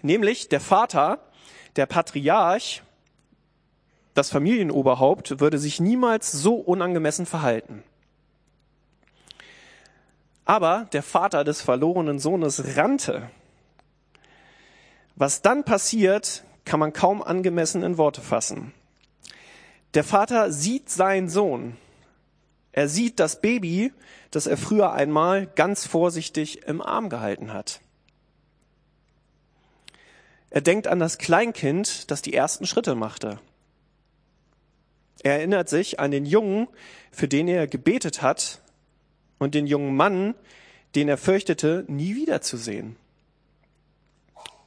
Nämlich 0.02 0.48
der 0.48 0.62
Vater, 0.62 1.29
der 1.80 1.88
Patriarch, 1.88 2.84
das 4.14 4.30
Familienoberhaupt 4.30 5.40
würde 5.40 5.58
sich 5.58 5.80
niemals 5.80 6.32
so 6.32 6.56
unangemessen 6.56 7.26
verhalten. 7.26 7.84
Aber 10.46 10.88
der 10.92 11.02
Vater 11.02 11.44
des 11.44 11.62
verlorenen 11.62 12.20
Sohnes 12.20 12.76
rannte 12.78 13.32
was 15.20 15.42
dann 15.42 15.66
passiert, 15.66 16.46
kann 16.64 16.80
man 16.80 16.94
kaum 16.94 17.22
angemessen 17.22 17.84
in 17.84 17.98
Worte 17.98 18.22
fassen. 18.22 18.74
Der 19.94 20.06
Vater 20.06 20.50
sieht 20.54 20.90
seinen 20.90 21.28
Sohn. 21.28 21.76
Er 22.72 22.88
sieht 22.88 23.20
das 23.20 23.42
Baby, 23.42 23.92
das 24.32 24.48
er 24.48 24.56
früher 24.56 24.94
einmal 24.94 25.48
ganz 25.48 25.86
vorsichtig 25.86 26.64
im 26.68 26.82
Arm 26.82 27.10
gehalten 27.10 27.52
hat. 27.52 27.82
Er 30.50 30.62
denkt 30.62 30.88
an 30.88 31.00
das 31.00 31.18
Kleinkind, 31.18 32.10
das 32.10 32.22
die 32.22 32.34
ersten 32.34 32.66
Schritte 32.66 32.96
machte. 32.96 33.40
Er 35.22 35.34
erinnert 35.34 35.70
sich 35.70 36.00
an 36.00 36.12
den 36.12 36.26
Jungen, 36.26 36.68
für 37.12 37.28
den 37.28 37.48
er 37.48 37.68
gebetet 37.68 38.22
hat, 38.22 38.62
und 39.38 39.56
den 39.56 39.68
jungen 39.68 39.96
Mann, 39.96 40.36
den 40.96 41.08
er 41.08 41.18
fürchtete, 41.18 41.86
nie 41.88 42.16
wiederzusehen. 42.16 42.98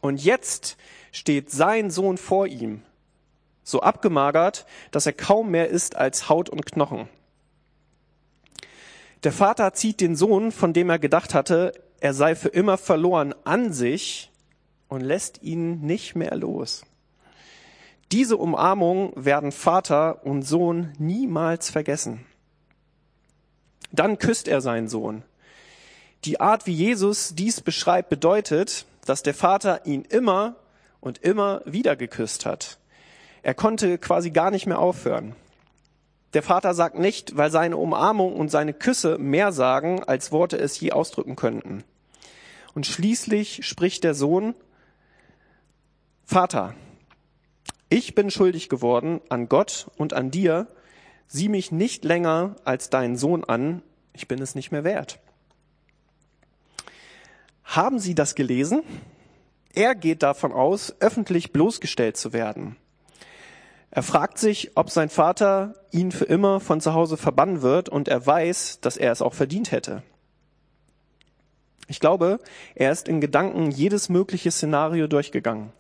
Und 0.01 0.23
jetzt 0.25 0.77
steht 1.13 1.51
sein 1.51 1.91
Sohn 1.91 2.17
vor 2.17 2.47
ihm, 2.47 2.83
so 3.63 3.81
abgemagert, 3.81 4.67
dass 4.91 5.07
er 5.07 5.13
kaum 5.13 5.51
mehr 5.51 5.69
ist 5.69 5.95
als 5.95 6.29
Haut 6.29 6.49
und 6.49 6.67
Knochen. 6.67 7.09
Der 9.25 9.33
Vater 9.33 9.73
zieht 9.75 10.01
den 10.01 10.17
Sohn, 10.17 10.51
von 10.51 10.73
dem 10.73 10.91
er 10.91 10.99
gedacht 10.99 11.35
hatte, 11.35 11.73
er 12.01 12.15
sei 12.15 12.35
für 12.35 12.49
immer 12.49 12.77
verloren, 12.79 13.35
an 13.45 13.73
sich 13.73 14.32
und 14.93 15.01
lässt 15.01 15.43
ihn 15.43 15.81
nicht 15.81 16.17
mehr 16.17 16.37
los. 16.37 16.85
Diese 18.13 18.37
Umarmung 18.37 19.15
werden 19.17 19.51
Vater 19.51 20.27
und 20.27 20.43
Sohn 20.43 20.93
niemals 20.99 21.71
vergessen. 21.71 22.27
Dann 23.91 24.19
küsst 24.19 24.49
er 24.49 24.61
seinen 24.61 24.89
Sohn. 24.89 25.23
Die 26.27 26.41
Art, 26.41 26.67
wie 26.67 26.75
Jesus 26.75 27.35
dies 27.35 27.63
beschreibt, 27.63 28.11
bedeutet, 28.11 28.85
dass 29.07 29.23
der 29.23 29.33
Vater 29.33 29.87
ihn 29.87 30.03
immer 30.03 30.57
und 31.01 31.17
immer 31.23 31.63
wieder 31.65 31.97
geküsst 31.97 32.45
hat. 32.45 32.77
Er 33.43 33.55
konnte 33.55 33.97
quasi 33.97 34.31
gar 34.31 34.51
nicht 34.51 34.67
mehr 34.67 34.79
aufhören. 34.79 35.35
Der 36.35 36.43
Vater 36.43 36.75
sagt 36.75 36.99
nicht, 36.99 37.35
weil 37.35 37.51
seine 37.51 37.79
Umarmung 37.79 38.37
und 38.37 38.51
seine 38.51 38.75
Küsse 38.75 39.17
mehr 39.17 39.53
sagen, 39.53 40.05
als 40.05 40.33
Worte 40.33 40.59
es 40.59 40.79
je 40.79 40.93
ausdrücken 40.93 41.35
könnten. 41.35 41.83
Und 42.75 42.87
schließlich 42.87 43.67
spricht 43.67 44.05
der 44.05 44.13
Sohn, 44.13 44.55
Vater, 46.25 46.75
ich 47.89 48.15
bin 48.15 48.31
schuldig 48.31 48.69
geworden 48.69 49.21
an 49.29 49.49
Gott 49.49 49.91
und 49.97 50.15
an 50.15 50.31
dir, 50.31 50.67
sieh 51.27 51.49
mich 51.49 51.73
nicht 51.73 52.05
länger 52.05 52.57
als 52.65 52.91
deinen 52.91 53.17
Sohn 53.17 53.45
an, 53.45 53.83
ich 54.15 54.29
bin 54.29 54.41
es 54.41 54.55
nicht 54.55 54.73
mehr 54.73 54.85
wert. 54.85 55.19
Haben 57.65 57.99
Sie 57.99 58.15
das 58.15 58.35
gelesen? 58.35 58.83
Er 59.75 59.95
geht 59.95 60.23
davon 60.23 60.53
aus, 60.53 60.95
öffentlich 61.01 61.53
bloßgestellt 61.53 62.17
zu 62.17 62.33
werden. 62.33 62.77
Er 63.91 64.03
fragt 64.03 64.39
sich, 64.39 64.75
ob 64.75 64.91
sein 64.91 65.11
Vater 65.11 65.75
ihn 65.91 66.13
für 66.13 66.25
immer 66.25 66.61
von 66.61 66.81
zu 66.81 66.95
Hause 66.95 67.19
verbannen 67.19 67.61
wird 67.61 67.91
und 67.91 68.09
er 68.09 68.27
weiß, 68.27 68.81
dass 68.81 68.97
er 68.97 69.13
es 69.13 69.21
auch 69.21 69.35
verdient 69.35 69.71
hätte. 69.71 70.03
Ich 71.89 72.01
glaube, 72.01 72.39
er 72.75 72.91
ist 72.91 73.07
in 73.07 73.21
Gedanken 73.21 73.71
jedes 73.71 74.09
mögliche 74.09 74.51
Szenario 74.51 75.09
durchgegangen. 75.09 75.73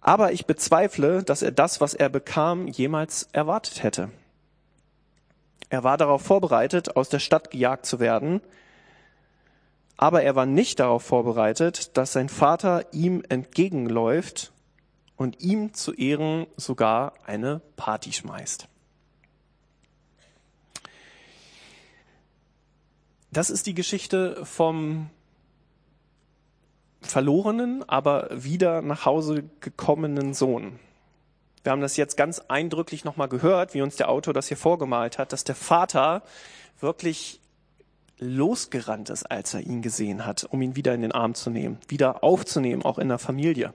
Aber 0.00 0.32
ich 0.32 0.46
bezweifle, 0.46 1.22
dass 1.22 1.42
er 1.42 1.52
das, 1.52 1.80
was 1.80 1.94
er 1.94 2.08
bekam, 2.08 2.66
jemals 2.66 3.28
erwartet 3.32 3.82
hätte. 3.82 4.10
Er 5.68 5.84
war 5.84 5.96
darauf 5.96 6.22
vorbereitet, 6.22 6.96
aus 6.96 7.08
der 7.08 7.18
Stadt 7.18 7.50
gejagt 7.50 7.86
zu 7.86 8.00
werden, 8.00 8.40
aber 9.96 10.22
er 10.22 10.34
war 10.34 10.46
nicht 10.46 10.80
darauf 10.80 11.02
vorbereitet, 11.02 11.96
dass 11.96 12.12
sein 12.12 12.30
Vater 12.30 12.86
ihm 12.92 13.22
entgegenläuft 13.28 14.52
und 15.16 15.42
ihm 15.42 15.74
zu 15.74 15.92
Ehren 15.92 16.46
sogar 16.56 17.12
eine 17.26 17.60
Party 17.76 18.12
schmeißt. 18.12 18.66
Das 23.30 23.50
ist 23.50 23.66
die 23.66 23.74
Geschichte 23.74 24.44
vom 24.44 25.10
verlorenen, 27.00 27.88
aber 27.88 28.28
wieder 28.30 28.82
nach 28.82 29.06
Hause 29.06 29.44
gekommenen 29.60 30.34
Sohn. 30.34 30.78
Wir 31.62 31.72
haben 31.72 31.80
das 31.80 31.96
jetzt 31.96 32.16
ganz 32.16 32.40
eindrücklich 32.48 33.04
nochmal 33.04 33.28
gehört, 33.28 33.74
wie 33.74 33.82
uns 33.82 33.96
der 33.96 34.08
Autor 34.08 34.32
das 34.32 34.48
hier 34.48 34.56
vorgemalt 34.56 35.18
hat, 35.18 35.32
dass 35.32 35.44
der 35.44 35.54
Vater 35.54 36.22
wirklich 36.80 37.40
losgerannt 38.18 39.10
ist, 39.10 39.30
als 39.30 39.54
er 39.54 39.60
ihn 39.60 39.82
gesehen 39.82 40.26
hat, 40.26 40.44
um 40.44 40.60
ihn 40.62 40.76
wieder 40.76 40.94
in 40.94 41.02
den 41.02 41.12
Arm 41.12 41.34
zu 41.34 41.50
nehmen, 41.50 41.78
wieder 41.88 42.22
aufzunehmen, 42.22 42.82
auch 42.82 42.98
in 42.98 43.08
der 43.08 43.18
Familie. 43.18 43.72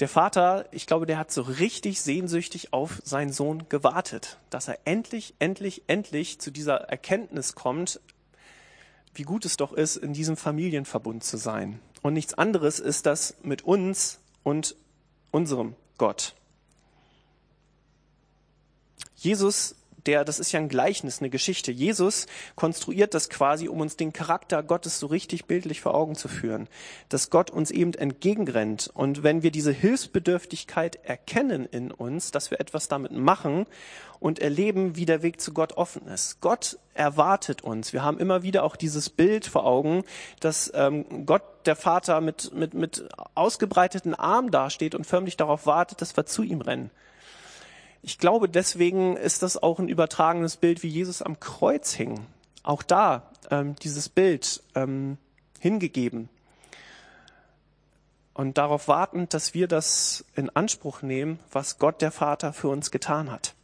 Der 0.00 0.08
Vater, 0.08 0.66
ich 0.72 0.86
glaube, 0.86 1.04
der 1.04 1.18
hat 1.18 1.30
so 1.30 1.42
richtig 1.42 2.00
sehnsüchtig 2.00 2.72
auf 2.72 3.02
seinen 3.04 3.34
Sohn 3.34 3.68
gewartet, 3.68 4.38
dass 4.48 4.66
er 4.66 4.78
endlich, 4.86 5.34
endlich, 5.38 5.82
endlich 5.88 6.40
zu 6.40 6.50
dieser 6.50 6.76
Erkenntnis 6.76 7.54
kommt, 7.54 8.00
wie 9.14 9.24
gut 9.24 9.44
es 9.44 9.58
doch 9.58 9.74
ist, 9.74 9.96
in 9.96 10.14
diesem 10.14 10.38
Familienverbund 10.38 11.22
zu 11.22 11.36
sein. 11.36 11.80
Und 12.00 12.14
nichts 12.14 12.32
anderes 12.32 12.80
ist 12.80 13.04
das 13.04 13.36
mit 13.42 13.60
uns 13.62 14.20
und 14.42 14.74
unserem 15.30 15.76
Gott. 15.98 16.34
Jesus 19.16 19.76
der, 20.06 20.24
das 20.24 20.38
ist 20.38 20.52
ja 20.52 20.60
ein 20.60 20.68
Gleichnis, 20.68 21.20
eine 21.20 21.30
Geschichte. 21.30 21.72
Jesus 21.72 22.26
konstruiert 22.56 23.14
das 23.14 23.28
quasi, 23.28 23.68
um 23.68 23.80
uns 23.80 23.96
den 23.96 24.12
Charakter 24.12 24.62
Gottes 24.62 24.98
so 24.98 25.06
richtig 25.06 25.46
bildlich 25.46 25.80
vor 25.80 25.94
Augen 25.94 26.14
zu 26.14 26.28
führen. 26.28 26.68
Dass 27.08 27.30
Gott 27.30 27.50
uns 27.50 27.70
eben 27.70 27.94
entgegenrennt. 27.94 28.90
Und 28.92 29.22
wenn 29.22 29.42
wir 29.42 29.50
diese 29.50 29.72
Hilfsbedürftigkeit 29.72 30.98
erkennen 31.04 31.66
in 31.66 31.90
uns, 31.90 32.30
dass 32.30 32.50
wir 32.50 32.60
etwas 32.60 32.88
damit 32.88 33.12
machen 33.12 33.66
und 34.20 34.38
erleben, 34.38 34.96
wie 34.96 35.06
der 35.06 35.22
Weg 35.22 35.40
zu 35.40 35.52
Gott 35.52 35.72
offen 35.72 36.06
ist. 36.06 36.40
Gott 36.40 36.78
erwartet 36.94 37.62
uns. 37.62 37.92
Wir 37.92 38.02
haben 38.02 38.18
immer 38.18 38.42
wieder 38.42 38.62
auch 38.62 38.76
dieses 38.76 39.08
Bild 39.08 39.46
vor 39.46 39.64
Augen, 39.64 40.04
dass 40.40 40.70
ähm, 40.74 41.26
Gott, 41.26 41.42
der 41.64 41.74
Vater, 41.74 42.20
mit, 42.20 42.54
mit, 42.54 42.74
mit 42.74 43.08
ausgebreiteten 43.34 44.14
Armen 44.14 44.50
dasteht 44.50 44.94
und 44.94 45.06
förmlich 45.06 45.36
darauf 45.36 45.66
wartet, 45.66 46.02
dass 46.02 46.16
wir 46.16 46.26
zu 46.26 46.42
ihm 46.42 46.60
rennen. 46.60 46.90
Ich 48.02 48.18
glaube, 48.18 48.48
deswegen 48.48 49.16
ist 49.16 49.42
das 49.42 49.62
auch 49.62 49.78
ein 49.78 49.88
übertragenes 49.88 50.56
Bild, 50.56 50.82
wie 50.82 50.88
Jesus 50.88 51.22
am 51.22 51.38
Kreuz 51.38 51.92
hing. 51.92 52.26
Auch 52.62 52.82
da 52.82 53.30
ähm, 53.50 53.76
dieses 53.76 54.08
Bild 54.08 54.62
ähm, 54.74 55.18
hingegeben. 55.58 56.28
Und 58.32 58.56
darauf 58.56 58.88
wartend, 58.88 59.34
dass 59.34 59.52
wir 59.52 59.68
das 59.68 60.24
in 60.34 60.48
Anspruch 60.50 61.02
nehmen, 61.02 61.38
was 61.52 61.78
Gott 61.78 62.00
der 62.00 62.10
Vater 62.10 62.54
für 62.54 62.68
uns 62.68 62.90
getan 62.90 63.30
hat. 63.30 63.54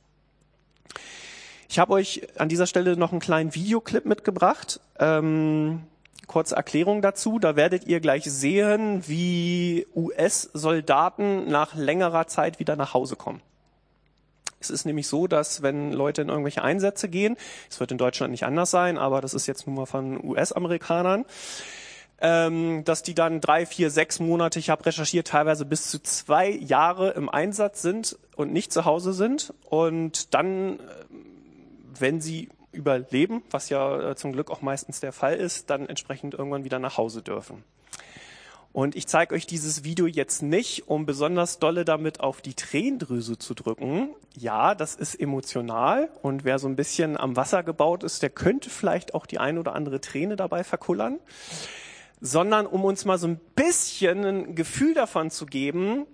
Ich 1.69 1.79
habe 1.79 1.95
euch 1.95 2.29
an 2.39 2.49
dieser 2.49 2.67
Stelle 2.67 2.97
noch 2.97 3.13
einen 3.13 3.21
kleinen 3.21 3.55
Videoclip 3.55 4.05
mitgebracht. 4.05 4.81
Ähm, 4.99 5.83
kurze 6.27 6.57
Erklärung 6.57 7.01
dazu. 7.01 7.39
Da 7.39 7.57
werdet 7.57 7.87
ihr 7.87 8.01
gleich 8.01 8.25
sehen, 8.25 9.03
wie 9.07 9.87
US-Soldaten 9.95 11.49
nach 11.49 11.75
längerer 11.75 12.27
Zeit 12.27 12.59
wieder 12.59 12.77
nach 12.77 12.93
Hause 12.93 13.17
kommen. 13.17 13.41
Es 14.61 14.71
ist 14.71 14.85
nämlich 14.87 15.07
so, 15.07 15.27
dass 15.27 15.63
wenn 15.63 15.93
Leute 15.93 16.23
in 16.23 16.29
irgendwelche 16.29 16.63
Einsätze 16.63 17.09
gehen, 17.09 17.37
es 17.71 17.81
wird 17.81 17.93
in 17.93 17.99
Deutschland 17.99 18.31
nicht 18.31 18.45
anders 18.45 18.71
sein, 18.71 18.99
aber 18.99 19.21
das 19.21 19.35
ist 19.35 19.47
jetzt 19.47 19.67
nun 19.67 19.77
mal 19.77 19.87
von 19.87 20.23
US-Amerikanern, 20.25 21.25
ähm, 22.19 22.83
dass 22.85 23.03
die 23.03 23.15
dann 23.15 23.41
drei, 23.41 23.67
vier, 23.67 23.91
sechs 23.91 24.21
Monate, 24.21 24.59
ich 24.59 24.71
habe 24.71 24.87
recherchiert, 24.87 25.29
teilweise 25.29 25.67
bis 25.67 25.91
zu 25.91 26.03
zwei 26.03 26.49
Jahre 26.49 27.11
im 27.11 27.29
Einsatz 27.29 27.83
sind 27.83 28.19
und 28.37 28.53
nicht 28.53 28.73
zu 28.73 28.85
Hause 28.85 29.13
sind 29.13 29.53
und 29.69 30.35
dann, 30.35 30.81
äh, 30.81 30.83
wenn 31.99 32.21
sie 32.21 32.49
überleben, 32.73 33.43
was 33.51 33.69
ja 33.69 34.11
äh, 34.11 34.17
zum 34.17 34.33
Glück 34.33 34.51
auch 34.51 34.63
meistens 34.63 35.01
der 35.01 35.13
Fall 35.13 35.37
ist, 35.37 35.71
dann 35.71 35.89
entsprechend 35.89 36.35
irgendwann 36.35 36.65
wieder 36.65 36.79
nach 36.79 36.97
Hause 36.97 37.23
dürfen. 37.23 37.65
Und 38.77 38.95
ich 38.95 39.07
zeige 39.07 39.35
euch 39.35 39.47
dieses 39.47 39.85
Video 39.85 40.07
jetzt 40.07 40.43
nicht, 40.43 40.87
um 40.87 41.07
besonders 41.07 41.59
dolle 41.59 41.87
damit 41.87 42.21
auf 42.21 42.43
die 42.43 42.53
Tränendrüse 42.53 43.39
zu 43.39 43.55
drücken. 43.55 44.11
Ja, 44.37 44.75
das 44.75 44.97
ist 44.97 45.15
emotional 45.15 46.11
und 46.21 46.45
wer 46.45 46.59
so 46.59 46.69
ein 46.69 46.77
bisschen 46.77 47.17
am 47.17 47.37
Wasser 47.37 47.63
gebaut 47.63 48.03
ist, 48.03 48.21
der 48.21 48.29
könnte 48.29 48.69
vielleicht 48.69 49.15
auch 49.15 49.25
die 49.25 49.39
ein 49.39 49.57
oder 49.57 49.75
andere 49.75 50.03
Träne 50.03 50.37
dabei 50.37 50.63
verkullern. 50.63 51.21
Sondern 52.21 52.67
um 52.67 52.85
uns 52.85 53.07
mal 53.07 53.17
so 53.17 53.29
ein 53.29 53.41
bisschen 53.55 54.27
ein 54.27 54.55
Gefühl 54.55 54.93
davon 54.93 55.31
zu 55.31 55.47
geben, 55.47 56.07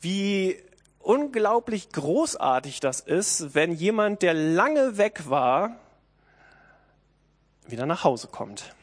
wie 0.00 0.56
unglaublich 1.00 1.90
großartig 1.90 2.80
das 2.80 3.00
ist, 3.00 3.54
wenn 3.54 3.74
jemand, 3.74 4.22
der 4.22 4.32
lange 4.32 4.96
weg 4.96 5.28
war, 5.28 5.76
wieder 7.66 7.84
nach 7.84 8.02
Hause 8.02 8.28
kommt. 8.28 8.74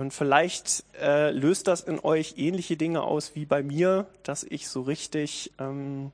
Und 0.00 0.14
vielleicht 0.14 0.82
äh, 0.98 1.30
löst 1.30 1.68
das 1.68 1.82
in 1.82 2.00
euch 2.00 2.36
ähnliche 2.38 2.78
Dinge 2.78 3.02
aus 3.02 3.34
wie 3.34 3.44
bei 3.44 3.62
mir, 3.62 4.06
dass 4.22 4.44
ich 4.44 4.66
so 4.66 4.80
richtig 4.80 5.52
ähm, 5.58 6.10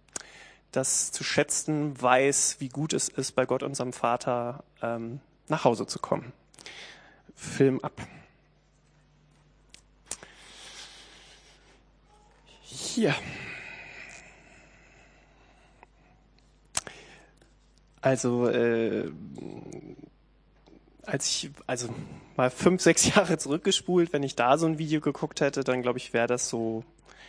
das 0.72 1.12
zu 1.12 1.22
schätzen 1.22 1.94
weiß, 2.03 2.57
wie 2.59 2.68
gut 2.68 2.92
es 2.92 3.09
ist, 3.09 3.37
bei 3.37 3.46
Gott, 3.46 3.62
unserem 3.62 3.92
Vater, 3.92 4.64
ähm, 4.83 5.20
nach 5.46 5.62
Hause 5.62 5.87
zu 5.87 6.01
kommen. 6.01 6.33
Film 7.37 7.79
ab. 7.79 7.92
Hier. 12.62 13.14
Also 18.01 18.49
äh, 18.49 19.12
als 21.07 21.29
ich, 21.29 21.51
also 21.66 21.88
mal 22.37 22.51
fünf, 22.51 22.83
sechs 22.83 23.07
Jahre 23.14 23.38
zurückgespult, 23.38 24.12
wenn 24.12 24.23
ich 24.23 24.37
da 24.37 24.59
so 24.59 24.66
ein 24.66 24.79
Video 24.79 25.01
geguckt 25.01 25.40
hätte, 25.40 25.64
dann 25.64 25.83
glaube 25.83 25.99
ich, 25.99 26.12
wäre 26.12 26.27
das 26.27 26.49
so 26.49 26.85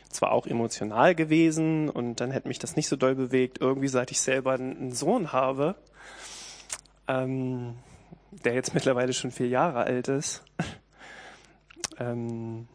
zwar 0.09 0.31
auch 0.31 0.47
emotional 0.47 1.15
gewesen 1.15 1.89
und 1.89 2.21
dann 2.21 2.31
hätte 2.31 2.47
mich 2.47 2.59
das 2.59 2.75
nicht 2.75 2.87
so 2.87 2.95
doll 2.95 3.15
bewegt. 3.15 3.59
Irgendwie, 3.59 3.89
seit 3.89 4.11
ich 4.11 4.21
selber 4.21 4.53
einen 4.53 4.93
Sohn 4.93 5.33
habe, 5.33 5.75
ähm, 7.07 7.75
der 8.31 8.53
jetzt 8.53 8.73
mittlerweile 8.73 9.13
schon 9.13 9.31
vier 9.31 9.47
Jahre 9.47 9.83
alt 9.83 10.07
ist, 10.07 10.43
ähm, 11.99 12.67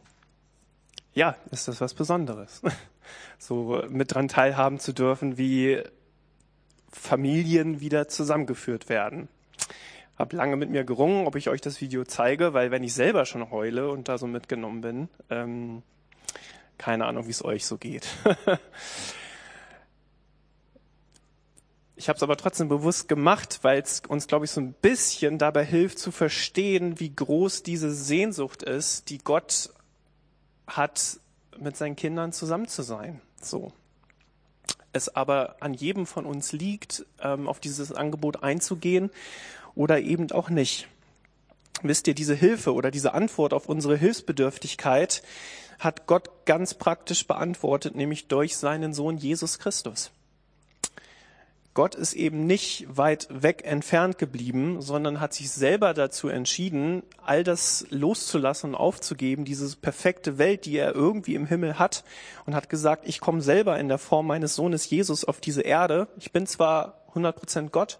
ja, 1.13 1.35
ist 1.51 1.67
das 1.67 1.81
was 1.81 1.93
Besonderes. 1.93 2.61
so 3.39 3.83
mit 3.89 4.13
dran 4.13 4.27
teilhaben 4.27 4.79
zu 4.79 4.93
dürfen, 4.93 5.37
wie 5.37 5.81
Familien 6.91 7.79
wieder 7.79 8.07
zusammengeführt 8.07 8.89
werden 8.89 9.27
habe 10.17 10.35
lange 10.35 10.55
mit 10.55 10.69
mir 10.69 10.83
gerungen, 10.83 11.25
ob 11.27 11.35
ich 11.35 11.49
euch 11.49 11.61
das 11.61 11.81
Video 11.81 12.03
zeige, 12.03 12.53
weil 12.53 12.71
wenn 12.71 12.83
ich 12.83 12.93
selber 12.93 13.25
schon 13.25 13.49
heule 13.51 13.89
und 13.89 14.07
da 14.07 14.17
so 14.17 14.27
mitgenommen 14.27 14.81
bin, 14.81 15.09
ähm, 15.29 15.81
keine 16.77 17.05
Ahnung, 17.05 17.27
wie 17.27 17.31
es 17.31 17.43
euch 17.43 17.65
so 17.65 17.77
geht. 17.77 18.07
ich 21.95 22.09
habe 22.09 22.17
es 22.17 22.23
aber 22.23 22.37
trotzdem 22.37 22.67
bewusst 22.69 23.07
gemacht, 23.07 23.59
weil 23.63 23.81
es 23.81 24.01
uns, 24.07 24.27
glaube 24.27 24.45
ich, 24.45 24.51
so 24.51 24.61
ein 24.61 24.73
bisschen 24.73 25.37
dabei 25.37 25.65
hilft 25.65 25.97
zu 25.99 26.11
verstehen, 26.11 26.99
wie 26.99 27.15
groß 27.15 27.63
diese 27.63 27.91
Sehnsucht 27.93 28.63
ist, 28.63 29.09
die 29.09 29.19
Gott 29.19 29.71
hat, 30.67 31.19
mit 31.57 31.77
seinen 31.77 31.95
Kindern 31.95 32.33
zusammen 32.33 32.67
zu 32.67 32.81
sein. 32.81 33.21
So. 33.41 33.71
Es 34.91 35.15
aber 35.15 35.55
an 35.59 35.73
jedem 35.73 36.05
von 36.05 36.25
uns 36.25 36.51
liegt, 36.51 37.05
ähm, 37.19 37.47
auf 37.47 37.59
dieses 37.59 37.91
Angebot 37.91 38.43
einzugehen 38.43 39.09
oder 39.75 39.99
eben 39.99 40.31
auch 40.31 40.49
nicht. 40.49 40.87
Wisst 41.81 42.07
ihr, 42.07 42.13
diese 42.13 42.35
Hilfe 42.35 42.73
oder 42.73 42.91
diese 42.91 43.13
Antwort 43.13 43.53
auf 43.53 43.67
unsere 43.67 43.97
Hilfsbedürftigkeit 43.97 45.23
hat 45.79 46.07
Gott 46.07 46.45
ganz 46.45 46.73
praktisch 46.73 47.27
beantwortet, 47.27 47.95
nämlich 47.95 48.27
durch 48.27 48.55
seinen 48.55 48.93
Sohn 48.93 49.17
Jesus 49.17 49.59
Christus. 49.59 50.11
Gott 51.73 51.95
ist 51.95 52.13
eben 52.13 52.45
nicht 52.45 52.85
weit 52.87 53.27
weg 53.31 53.63
entfernt 53.65 54.19
geblieben, 54.19 54.79
sondern 54.79 55.19
hat 55.19 55.33
sich 55.33 55.49
selber 55.49 55.95
dazu 55.95 56.27
entschieden, 56.27 57.01
all 57.25 57.43
das 57.43 57.87
loszulassen 57.89 58.71
und 58.71 58.75
aufzugeben, 58.75 59.43
diese 59.43 59.75
perfekte 59.77 60.37
Welt, 60.37 60.65
die 60.65 60.77
er 60.77 60.93
irgendwie 60.93 61.33
im 61.33 61.47
Himmel 61.47 61.79
hat, 61.79 62.03
und 62.45 62.53
hat 62.53 62.69
gesagt, 62.69 63.07
ich 63.07 63.19
komme 63.19 63.41
selber 63.41 63.79
in 63.79 63.87
der 63.87 63.97
Form 63.97 64.27
meines 64.27 64.53
Sohnes 64.53 64.87
Jesus 64.87 65.25
auf 65.25 65.41
diese 65.41 65.61
Erde. 65.63 66.07
Ich 66.19 66.31
bin 66.31 66.45
zwar 66.45 67.01
100% 67.15 67.69
Gott, 67.69 67.97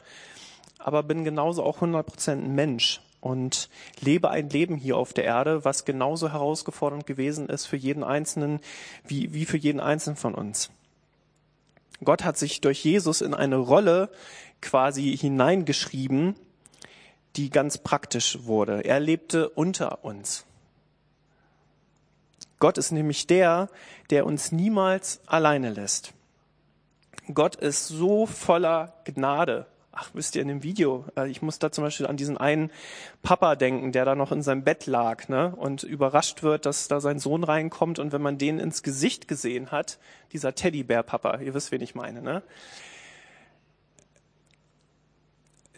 aber 0.84 1.02
bin 1.02 1.24
genauso 1.24 1.64
auch 1.64 1.82
100% 1.82 2.36
Mensch 2.36 3.02
und 3.22 3.70
lebe 4.02 4.30
ein 4.30 4.50
Leben 4.50 4.76
hier 4.76 4.98
auf 4.98 5.14
der 5.14 5.24
Erde, 5.24 5.64
was 5.64 5.86
genauso 5.86 6.30
herausgefordernd 6.30 7.08
gewesen 7.08 7.48
ist 7.48 7.66
für 7.66 7.78
jeden 7.78 8.04
Einzelnen, 8.04 8.60
wie, 9.08 9.34
wie 9.34 9.46
für 9.46 9.58
jeden 9.58 9.80
Einzelnen 9.80 10.18
von 10.18 10.36
uns. 10.36 10.72
Gott 12.04 12.26
hat 12.26 12.38
sich 12.38 12.60
durch 12.60 12.84
Jesus 12.84 13.22
in 13.22 13.34
eine 13.34 13.56
Rolle 13.56 14.10
quasi 14.62 15.16
hineingeschrieben, 15.16 16.36
die 17.38 17.50
ganz 17.50 17.78
praktisch 17.78 18.40
wurde. 18.44 18.82
Er 18.82 19.00
lebte 19.00 19.48
unter 19.50 20.04
uns. 20.04 20.46
Gott 22.60 22.78
ist 22.78 22.92
nämlich 22.92 23.26
der, 23.26 23.70
der 24.10 24.26
uns 24.26 24.52
niemals 24.52 25.22
alleine 25.28 25.70
lässt. 25.70 26.14
Gott 27.34 27.56
ist 27.56 27.88
so 27.88 28.26
voller 28.26 28.94
Gnade 29.06 29.66
Ach, 29.96 30.10
wisst 30.14 30.36
ihr, 30.36 30.42
in 30.42 30.48
dem 30.48 30.64
Video, 30.64 31.06
äh, 31.16 31.30
ich 31.30 31.44
muss 31.44 31.60
da 31.60 31.72
zum 31.72 31.84
Beispiel 31.84 32.08
an 32.08 32.18
diesen 32.18 32.36
einen 32.36 32.72
Papa 33.22 33.56
denken, 33.56 33.92
der 33.92 34.06
da 34.06 34.16
noch 34.16 34.32
in 34.32 34.42
seinem 34.42 34.64
Bett 34.64 34.88
lag, 34.88 35.28
ne, 35.28 35.56
und 35.56 35.84
überrascht 35.84 36.42
wird, 36.42 36.66
dass 36.66 36.88
da 36.88 37.00
sein 37.00 37.20
Sohn 37.20 37.44
reinkommt 37.44 38.00
und 38.00 38.12
wenn 38.12 38.22
man 38.22 38.40
den 38.40 38.58
ins 38.58 38.82
Gesicht 38.82 39.28
gesehen 39.28 39.72
hat, 39.72 40.00
dieser 40.32 40.56
Teddybär-Papa, 40.56 41.38
ihr 41.42 41.54
wisst, 41.54 41.72
wen 41.72 41.82
ich 41.82 41.94
meine, 41.94 42.24
ne, 42.24 42.42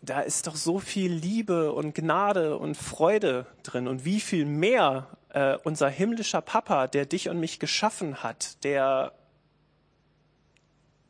da 0.02 0.22
ist 0.22 0.48
doch 0.48 0.56
so 0.56 0.80
viel 0.80 1.12
Liebe 1.12 1.74
und 1.74 1.94
Gnade 1.94 2.58
und 2.58 2.78
Freude 2.78 3.48
drin. 3.64 3.88
Und 3.88 4.06
wie 4.06 4.20
viel 4.22 4.46
mehr 4.46 5.08
äh, 5.30 5.58
unser 5.64 5.90
himmlischer 5.90 6.42
Papa, 6.42 6.88
der 6.88 7.06
dich 7.06 7.28
und 7.28 7.40
mich 7.40 7.60
geschaffen 7.60 8.24
hat, 8.24 8.64
der 8.64 9.14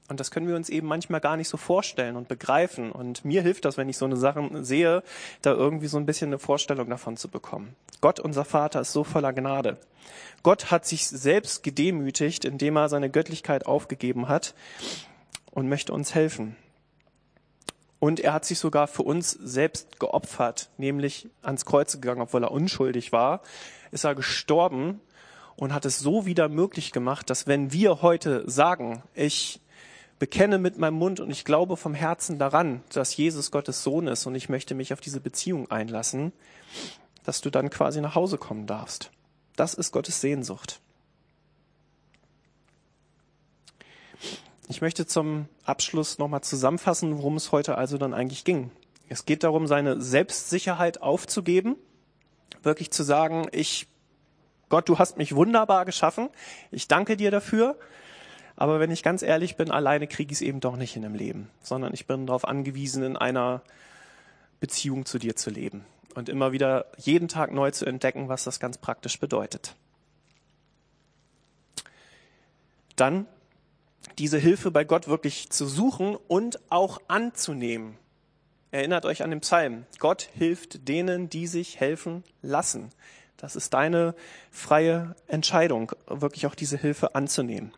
und 0.07 0.19
das 0.19 0.29
können 0.29 0.47
wir 0.47 0.55
uns 0.55 0.69
eben 0.69 0.87
manchmal 0.87 1.19
gar 1.19 1.35
nicht 1.35 1.49
so 1.49 1.57
vorstellen 1.57 2.15
und 2.15 2.27
begreifen. 2.27 2.91
Und 2.91 3.25
mir 3.25 3.41
hilft 3.41 3.65
das, 3.65 3.77
wenn 3.77 3.89
ich 3.89 3.97
so 3.97 4.05
eine 4.05 4.17
Sache 4.17 4.47
sehe, 4.63 5.01
da 5.41 5.51
irgendwie 5.51 5.87
so 5.87 5.97
ein 5.97 6.05
bisschen 6.05 6.29
eine 6.29 6.37
Vorstellung 6.37 6.89
davon 6.89 7.17
zu 7.17 7.27
bekommen. 7.27 7.75
Gott, 8.01 8.19
unser 8.19 8.45
Vater, 8.45 8.81
ist 8.81 8.93
so 8.93 9.03
voller 9.03 9.33
Gnade. 9.33 9.77
Gott 10.43 10.69
hat 10.69 10.85
sich 10.85 11.07
selbst 11.07 11.63
gedemütigt, 11.63 12.45
indem 12.45 12.75
er 12.75 12.89
seine 12.89 13.09
Göttlichkeit 13.09 13.65
aufgegeben 13.65 14.27
hat 14.27 14.53
und 15.49 15.67
möchte 15.67 15.91
uns 15.91 16.13
helfen. 16.13 16.55
Und 17.97 18.19
er 18.19 18.33
hat 18.33 18.45
sich 18.45 18.59
sogar 18.59 18.87
für 18.87 19.01
uns 19.01 19.31
selbst 19.31 19.99
geopfert, 19.99 20.69
nämlich 20.77 21.29
ans 21.41 21.65
Kreuz 21.65 21.93
gegangen, 21.93 22.21
obwohl 22.21 22.43
er 22.43 22.51
unschuldig 22.51 23.11
war, 23.11 23.41
ist 23.89 24.03
er 24.03 24.13
gestorben 24.13 25.01
und 25.55 25.73
hat 25.73 25.85
es 25.85 25.97
so 25.97 26.27
wieder 26.27 26.47
möglich 26.47 26.91
gemacht, 26.91 27.31
dass 27.31 27.47
wenn 27.47 27.71
wir 27.71 28.03
heute 28.03 28.43
sagen, 28.47 29.01
ich 29.15 29.61
bekenne 30.19 30.58
mit 30.58 30.78
meinem 30.78 30.95
Mund 30.95 31.19
und 31.19 31.30
ich 31.30 31.45
glaube 31.45 31.78
vom 31.78 31.93
Herzen 31.93 32.39
daran, 32.39 32.84
dass 32.93 33.15
Jesus 33.15 33.51
Gottes 33.51 33.84
Sohn 33.84 34.08
ist 34.08 34.25
und 34.25 34.36
ich 34.36 34.49
möchte 34.49 34.75
mich 34.75 34.93
auf 34.93 35.01
diese 35.01 35.19
Beziehung 35.19 35.69
einlassen, 35.69 36.32
dass 37.23 37.41
du 37.41 37.49
dann 37.49 37.69
quasi 37.69 38.01
nach 38.01 38.15
Hause 38.15 38.38
kommen 38.38 38.67
darfst. 38.67 39.12
Das 39.56 39.73
ist 39.73 39.91
Gottes 39.91 40.21
Sehnsucht. 40.21 40.82
Ich 44.67 44.82
möchte 44.82 45.06
zum 45.06 45.47
Abschluss 45.63 46.17
nochmal 46.17 46.41
zusammenfassen, 46.41 47.17
worum 47.17 47.36
es 47.36 47.51
heute 47.51 47.78
also 47.78 47.97
dann 47.97 48.13
eigentlich 48.13 48.43
ging. 48.43 48.71
Es 49.10 49.25
geht 49.25 49.43
darum, 49.43 49.67
seine 49.67 50.01
Selbstsicherheit 50.01 51.01
aufzugeben, 51.01 51.75
wirklich 52.63 52.89
zu 52.91 53.04
sagen, 53.04 53.47
ich, 53.51 53.88
Gott, 54.69 54.89
du 54.89 54.97
hast 54.97 55.17
mich 55.17 55.36
wunderbar 55.36 55.86
geschaffen, 55.86 56.30
ich 56.71 56.88
danke 56.88 57.15
dir 57.15 57.30
dafür, 57.30 57.78
aber 58.55 58.79
wenn 58.79 58.91
ich 58.91 59.03
ganz 59.03 59.21
ehrlich 59.21 59.57
bin, 59.57 59.71
alleine 59.71 60.07
kriege 60.07 60.31
ich 60.31 60.37
es 60.37 60.41
eben 60.41 60.59
doch 60.59 60.77
nicht 60.77 60.95
in 60.95 61.01
dem 61.01 61.15
Leben, 61.15 61.49
sondern 61.61 61.93
ich 61.93 62.07
bin 62.07 62.25
darauf 62.25 62.47
angewiesen, 62.47 63.03
in 63.03 63.17
einer 63.17 63.61
Beziehung 64.59 65.05
zu 65.05 65.19
dir 65.19 65.35
zu 65.35 65.49
leben 65.49 65.85
und 66.15 66.29
immer 66.29 66.51
wieder 66.51 66.85
jeden 66.97 67.27
Tag 67.27 67.51
neu 67.51 67.71
zu 67.71 67.85
entdecken, 67.85 68.29
was 68.29 68.45
das 68.45 68.59
ganz 68.59 68.77
praktisch 68.77 69.19
bedeutet. 69.19 69.75
Dann 72.95 73.27
diese 74.17 74.37
Hilfe 74.37 74.71
bei 74.71 74.85
Gott 74.85 75.07
wirklich 75.07 75.49
zu 75.49 75.67
suchen 75.67 76.15
und 76.15 76.59
auch 76.69 77.01
anzunehmen. 77.09 77.97
Erinnert 78.71 79.05
euch 79.05 79.23
an 79.23 79.29
den 79.29 79.41
Psalm. 79.41 79.85
Gott 79.99 80.29
hilft 80.33 80.87
denen, 80.87 81.29
die 81.29 81.47
sich 81.47 81.79
helfen 81.79 82.23
lassen. 82.41 82.91
Das 83.37 83.55
ist 83.57 83.73
deine 83.73 84.15
freie 84.51 85.15
Entscheidung, 85.27 85.91
wirklich 86.07 86.47
auch 86.47 86.55
diese 86.55 86.77
Hilfe 86.77 87.15
anzunehmen. 87.15 87.73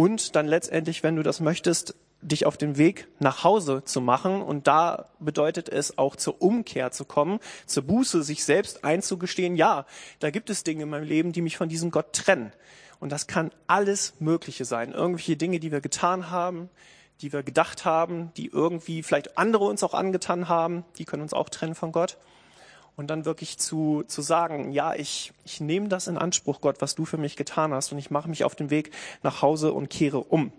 Und 0.00 0.34
dann 0.34 0.46
letztendlich, 0.46 1.02
wenn 1.02 1.16
du 1.16 1.22
das 1.22 1.40
möchtest, 1.40 1.94
dich 2.22 2.46
auf 2.46 2.56
den 2.56 2.78
Weg 2.78 3.06
nach 3.18 3.44
Hause 3.44 3.82
zu 3.84 4.00
machen. 4.00 4.40
Und 4.40 4.66
da 4.66 5.10
bedeutet 5.18 5.68
es 5.68 5.98
auch 5.98 6.16
zur 6.16 6.40
Umkehr 6.40 6.90
zu 6.90 7.04
kommen, 7.04 7.38
zur 7.66 7.82
Buße, 7.82 8.22
sich 8.22 8.42
selbst 8.42 8.82
einzugestehen, 8.82 9.56
ja, 9.56 9.84
da 10.18 10.30
gibt 10.30 10.48
es 10.48 10.64
Dinge 10.64 10.84
in 10.84 10.88
meinem 10.88 11.04
Leben, 11.04 11.32
die 11.32 11.42
mich 11.42 11.58
von 11.58 11.68
diesem 11.68 11.90
Gott 11.90 12.14
trennen. 12.14 12.50
Und 12.98 13.12
das 13.12 13.26
kann 13.26 13.50
alles 13.66 14.14
Mögliche 14.20 14.64
sein. 14.64 14.92
Irgendwelche 14.92 15.36
Dinge, 15.36 15.60
die 15.60 15.70
wir 15.70 15.82
getan 15.82 16.30
haben, 16.30 16.70
die 17.20 17.34
wir 17.34 17.42
gedacht 17.42 17.84
haben, 17.84 18.32
die 18.38 18.46
irgendwie 18.46 19.02
vielleicht 19.02 19.36
andere 19.36 19.64
uns 19.64 19.82
auch 19.82 19.92
angetan 19.92 20.48
haben, 20.48 20.86
die 20.96 21.04
können 21.04 21.24
uns 21.24 21.34
auch 21.34 21.50
trennen 21.50 21.74
von 21.74 21.92
Gott. 21.92 22.16
Und 23.00 23.06
dann 23.06 23.24
wirklich 23.24 23.56
zu, 23.56 24.04
zu 24.06 24.20
sagen, 24.20 24.72
ja, 24.72 24.92
ich, 24.92 25.32
ich 25.46 25.58
nehme 25.58 25.88
das 25.88 26.06
in 26.06 26.18
Anspruch, 26.18 26.60
Gott, 26.60 26.82
was 26.82 26.94
du 26.94 27.06
für 27.06 27.16
mich 27.16 27.34
getan 27.34 27.72
hast, 27.72 27.92
und 27.92 27.98
ich 27.98 28.10
mache 28.10 28.28
mich 28.28 28.44
auf 28.44 28.54
den 28.54 28.68
Weg 28.68 28.92
nach 29.22 29.40
Hause 29.40 29.72
und 29.72 29.88
kehre 29.88 30.18
um. 30.18 30.52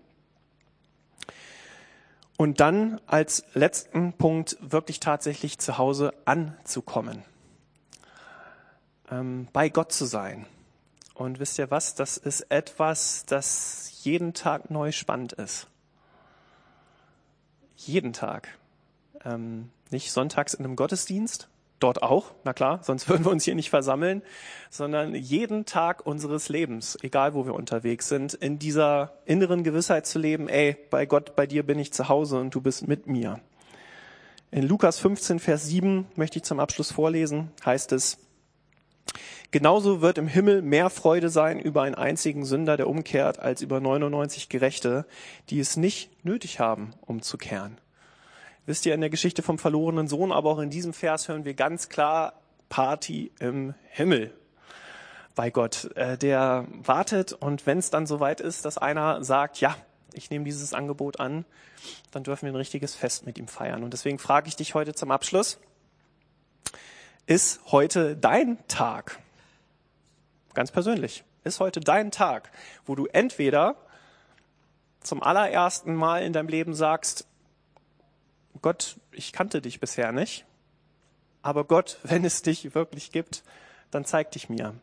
Und 2.37 2.59
dann 2.59 2.99
als 3.05 3.45
letzten 3.53 4.13
Punkt 4.13 4.57
wirklich 4.59 4.99
tatsächlich 4.99 5.59
zu 5.59 5.77
Hause 5.77 6.15
anzukommen. 6.25 7.21
Ähm, 9.11 9.47
bei 9.53 9.69
Gott 9.69 9.91
zu 9.91 10.05
sein. 10.05 10.47
Und 11.13 11.39
wisst 11.39 11.59
ihr 11.59 11.69
was? 11.69 11.93
Das 11.93 12.17
ist 12.17 12.49
etwas, 12.49 13.23
das 13.27 13.99
jeden 14.01 14.33
Tag 14.33 14.71
neu 14.71 14.91
spannend 14.91 15.33
ist. 15.33 15.67
Jeden 17.75 18.13
Tag. 18.13 18.47
Ähm, 19.23 19.69
nicht 19.91 20.11
sonntags 20.11 20.55
in 20.55 20.65
einem 20.65 20.75
Gottesdienst, 20.75 21.50
dort 21.81 22.03
auch, 22.03 22.31
na 22.43 22.53
klar, 22.53 22.79
sonst 22.83 23.09
würden 23.09 23.25
wir 23.25 23.31
uns 23.31 23.43
hier 23.43 23.55
nicht 23.55 23.69
versammeln, 23.69 24.21
sondern 24.69 25.15
jeden 25.15 25.65
Tag 25.65 26.05
unseres 26.05 26.49
Lebens, 26.49 26.97
egal 27.01 27.33
wo 27.33 27.45
wir 27.45 27.53
unterwegs 27.53 28.07
sind, 28.07 28.33
in 28.33 28.59
dieser 28.59 29.13
inneren 29.25 29.63
Gewissheit 29.63 30.05
zu 30.05 30.19
leben, 30.19 30.47
ey, 30.47 30.77
bei 30.89 31.05
Gott, 31.05 31.35
bei 31.35 31.45
dir 31.45 31.63
bin 31.63 31.79
ich 31.79 31.91
zu 31.93 32.07
Hause 32.09 32.39
und 32.39 32.55
du 32.55 32.61
bist 32.61 32.87
mit 32.87 33.07
mir. 33.07 33.39
In 34.51 34.67
Lukas 34.67 34.99
15, 34.99 35.39
Vers 35.39 35.65
7 35.67 36.07
möchte 36.15 36.37
ich 36.39 36.43
zum 36.43 36.59
Abschluss 36.59 36.91
vorlesen, 36.91 37.51
heißt 37.65 37.91
es, 37.93 38.17
Genauso 39.51 39.99
wird 39.99 40.17
im 40.17 40.29
Himmel 40.29 40.61
mehr 40.61 40.89
Freude 40.89 41.29
sein 41.29 41.59
über 41.59 41.81
einen 41.81 41.95
einzigen 41.95 42.45
Sünder, 42.45 42.77
der 42.77 42.87
umkehrt, 42.87 43.39
als 43.39 43.61
über 43.61 43.81
99 43.81 44.47
Gerechte, 44.47 45.05
die 45.49 45.59
es 45.59 45.75
nicht 45.75 46.23
nötig 46.23 46.61
haben, 46.61 46.91
umzukehren. 47.01 47.80
Wisst 48.71 48.85
ihr, 48.85 48.93
in 48.93 49.01
der 49.01 49.09
Geschichte 49.09 49.41
vom 49.43 49.57
verlorenen 49.59 50.07
Sohn, 50.07 50.31
aber 50.31 50.49
auch 50.49 50.59
in 50.59 50.69
diesem 50.69 50.93
Vers 50.93 51.27
hören 51.27 51.43
wir 51.43 51.55
ganz 51.55 51.89
klar 51.89 52.39
Party 52.69 53.29
im 53.37 53.73
Himmel 53.89 54.33
bei 55.35 55.49
Gott. 55.49 55.93
Äh, 55.97 56.17
der 56.17 56.65
wartet 56.71 57.33
und 57.33 57.65
wenn 57.65 57.79
es 57.79 57.89
dann 57.89 58.07
soweit 58.07 58.39
ist, 58.39 58.63
dass 58.63 58.77
einer 58.77 59.25
sagt, 59.25 59.59
ja, 59.59 59.75
ich 60.13 60.29
nehme 60.29 60.45
dieses 60.45 60.73
Angebot 60.73 61.19
an, 61.19 61.43
dann 62.11 62.23
dürfen 62.23 62.45
wir 62.45 62.53
ein 62.53 62.55
richtiges 62.55 62.95
Fest 62.95 63.25
mit 63.25 63.37
ihm 63.37 63.49
feiern. 63.49 63.83
Und 63.83 63.91
deswegen 63.91 64.19
frage 64.19 64.47
ich 64.47 64.55
dich 64.55 64.73
heute 64.73 64.93
zum 64.93 65.11
Abschluss, 65.11 65.59
ist 67.25 67.59
heute 67.73 68.15
dein 68.15 68.57
Tag? 68.69 69.19
Ganz 70.53 70.71
persönlich. 70.71 71.25
Ist 71.43 71.59
heute 71.59 71.81
dein 71.81 72.09
Tag, 72.09 72.49
wo 72.85 72.95
du 72.95 73.05
entweder 73.07 73.75
zum 75.01 75.21
allerersten 75.21 75.93
Mal 75.93 76.23
in 76.23 76.31
deinem 76.31 76.47
Leben 76.47 76.73
sagst, 76.73 77.27
Gott, 78.61 78.97
ich 79.11 79.33
kannte 79.33 79.61
dich 79.61 79.79
bisher 79.79 80.11
nicht, 80.11 80.45
aber 81.41 81.63
Gott, 81.63 81.97
wenn 82.03 82.25
es 82.25 82.41
dich 82.41 82.75
wirklich 82.75 83.11
gibt, 83.11 83.43
dann 83.91 84.05
zeig 84.05 84.31
dich 84.31 84.49
mir. 84.49 84.75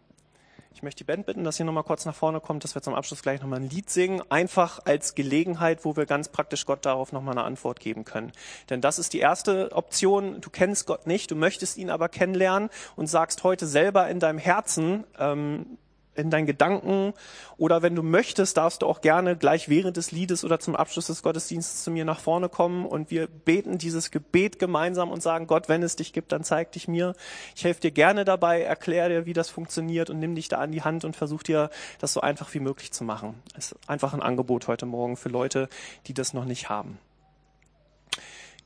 Ich 0.79 0.83
möchte 0.85 0.99
die 0.99 1.05
Band 1.05 1.27
bitten, 1.27 1.43
dass 1.43 1.59
ihr 1.59 1.65
nochmal 1.65 1.83
kurz 1.83 2.05
nach 2.05 2.15
vorne 2.15 2.41
kommt, 2.41 2.63
dass 2.63 2.77
wir 2.77 2.83
zum 2.83 2.95
Abschluss 2.95 3.23
gleich 3.23 3.41
nochmal 3.41 3.59
ein 3.59 3.69
Lied 3.69 3.91
singen. 3.91 4.23
Einfach 4.29 4.79
als 4.85 5.17
Gelegenheit, 5.17 5.85
wo 5.85 5.97
wir 5.97 6.07
ganz 6.07 6.29
praktisch 6.29 6.67
Gott 6.67 6.87
darauf 6.87 7.11
nochmal 7.11 7.37
eine 7.37 7.45
Antwort 7.45 7.81
geben 7.81 8.05
können. 8.05 8.31
Denn 8.71 8.81
das 8.81 9.01
ist 9.01 9.13
die 9.13 9.19
erste 9.19 9.73
Option. 9.73 10.41
Du 10.41 10.51
kennst 10.51 10.87
Gott 10.87 11.09
nicht, 11.09 11.33
du 11.33 11.35
möchtest 11.35 11.79
ihn 11.79 11.91
aber 11.91 12.09
kennenlernen 12.09 12.71
und 12.95 13.09
sagst 13.09 13.43
heute 13.43 13.67
selber 13.67 14.09
in 14.09 14.21
deinem 14.21 14.39
Herzen, 14.39 15.03
ähm, 15.19 15.79
in 16.19 16.31
deinen 16.31 16.47
Gedanken 16.47 17.15
oder 17.57 17.83
wenn 17.83 17.95
du 17.95 18.03
möchtest, 18.03 18.57
darfst 18.57 18.83
du 18.83 18.87
auch 18.87 19.01
gerne 19.01 19.37
gleich 19.37 19.69
während 19.69 19.97
des 19.97 20.13
Liedes 20.13 20.45
oder 20.45 20.61
zum 20.61 20.77
Abschluss 20.77 21.07
des 21.07 21.23
Gottesdienstes 21.23 21.85
zu 21.85 21.91
mir 21.91 22.05
nach 22.05 22.21
vorne 22.21 22.49
kommen 22.49 22.87
und 22.87 23.11
wir 23.11 23.27
beten 23.27 23.79
dieses 23.79 24.11
Gebet 24.11 24.59
gemeinsam 24.59 25.11
und 25.11 25.23
sagen, 25.23 25.47
Gott, 25.47 25.69
wenn 25.69 25.83
es 25.83 25.97
dich 25.97 26.13
gibt, 26.13 26.33
dann 26.33 26.45
zeig 26.45 26.73
dich 26.73 26.89
mir. 26.89 27.15
Ich 27.55 27.65
helfe 27.65 27.81
dir 27.81 27.91
gerne 27.91 28.25
dabei, 28.25 28.63
erkläre 28.63 29.09
dir, 29.09 29.27
wie 29.27 29.33
das 29.33 29.49
funktioniert 29.49 30.11
und 30.11 30.19
nimm 30.19 30.35
dich 30.35 30.49
da 30.49 30.59
an 30.59 30.73
die 30.73 30.83
Hand 30.83 31.05
und 31.05 31.17
versuch 31.17 31.43
dir 31.43 31.71
das 31.99 32.13
so 32.13 32.21
einfach 32.21 32.53
wie 32.55 32.61
möglich 32.61 32.93
zu 32.93 33.05
machen. 33.05 33.35
Es 33.57 33.73
ist 33.73 33.89
einfach 33.89 34.15
ein 34.15 34.23
Angebot 34.23 34.69
heute 34.69 34.87
Morgen 34.87 35.17
für 35.17 35.29
Leute, 35.29 35.69
die 36.07 36.15
das 36.15 36.35
noch 36.35 36.45
nicht 36.45 36.69
haben. 36.69 36.99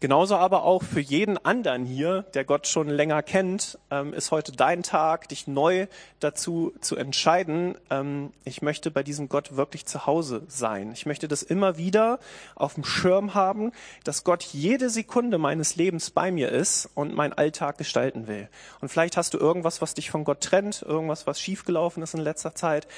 Genauso 0.03 0.35
aber 0.35 0.65
auch 0.65 0.83
für 0.83 0.99
jeden 0.99 1.39
anderen 1.45 1.85
hier, 1.85 2.23
der 2.35 2.45
Gott 2.45 2.67
schon 2.67 2.89
länger 2.89 3.23
kennt, 3.23 3.79
ähm, 3.89 4.13
ist 4.13 4.33
heute 4.33 4.51
dein 4.51 4.83
Tag, 4.83 5.29
dich 5.29 5.47
neu 5.47 5.87
dazu 6.19 6.73
zu 6.81 6.97
entscheiden. 6.97 7.77
Ähm, 7.89 8.33
ich 8.43 8.63
möchte 8.63 8.91
bei 8.91 9.05
diesem 9.05 9.29
Gott 9.29 9.55
wirklich 9.55 9.87
zu 9.87 10.05
Hause 10.05 10.43
sein. 10.49 10.91
Ich 10.91 11.07
möchte 11.07 11.29
das 11.29 11.45
immer 11.45 11.77
wieder 11.77 12.19
auf 12.57 12.75
dem 12.75 12.83
Schirm 12.83 13.35
haben, 13.35 13.71
dass 14.03 14.25
Gott 14.25 14.43
jede 14.43 14.91
Sekunde 14.91 15.39
meines 15.39 15.77
Lebens 15.77 16.11
bei 16.11 16.33
mir 16.33 16.49
ist 16.49 16.91
und 16.97 17.15
meinen 17.15 17.35
Alltag 17.35 17.79
gestalten 17.79 18.27
will. 18.27 18.49
Und 18.81 18.89
vielleicht 18.89 19.17
hast 19.17 19.35
du 19.35 19.39
irgendwas, 19.39 19.83
was 19.83 19.95
dich 19.95 20.11
von 20.11 20.25
Gott 20.25 20.41
trennt, 20.41 20.83
irgendwas, 20.83 21.29
was 21.29 21.41
schiefgelaufen 21.41 22.03
ist 22.03 22.15
in 22.15 22.21
letzter 22.21 22.57
Zeit. 22.57 22.89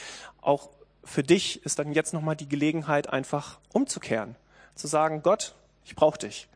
Auch 0.40 0.70
für 1.04 1.22
dich 1.22 1.62
ist 1.66 1.78
dann 1.78 1.92
jetzt 1.92 2.14
nochmal 2.14 2.36
die 2.36 2.48
Gelegenheit, 2.48 3.10
einfach 3.10 3.58
umzukehren. 3.74 4.36
Zu 4.74 4.86
sagen, 4.86 5.22
Gott, 5.22 5.54
ich 5.84 5.96
brauche 5.96 6.16
dich. 6.16 6.48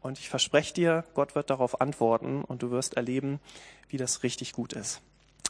Und 0.00 0.18
ich 0.18 0.28
verspreche 0.28 0.74
dir, 0.74 1.04
Gott 1.14 1.34
wird 1.34 1.50
darauf 1.50 1.80
antworten 1.80 2.42
und 2.42 2.62
du 2.62 2.70
wirst 2.70 2.94
erleben, 2.94 3.40
wie 3.88 3.98
das 3.98 4.22
richtig 4.22 4.52
gut 4.52 4.72
ist. 4.72 5.00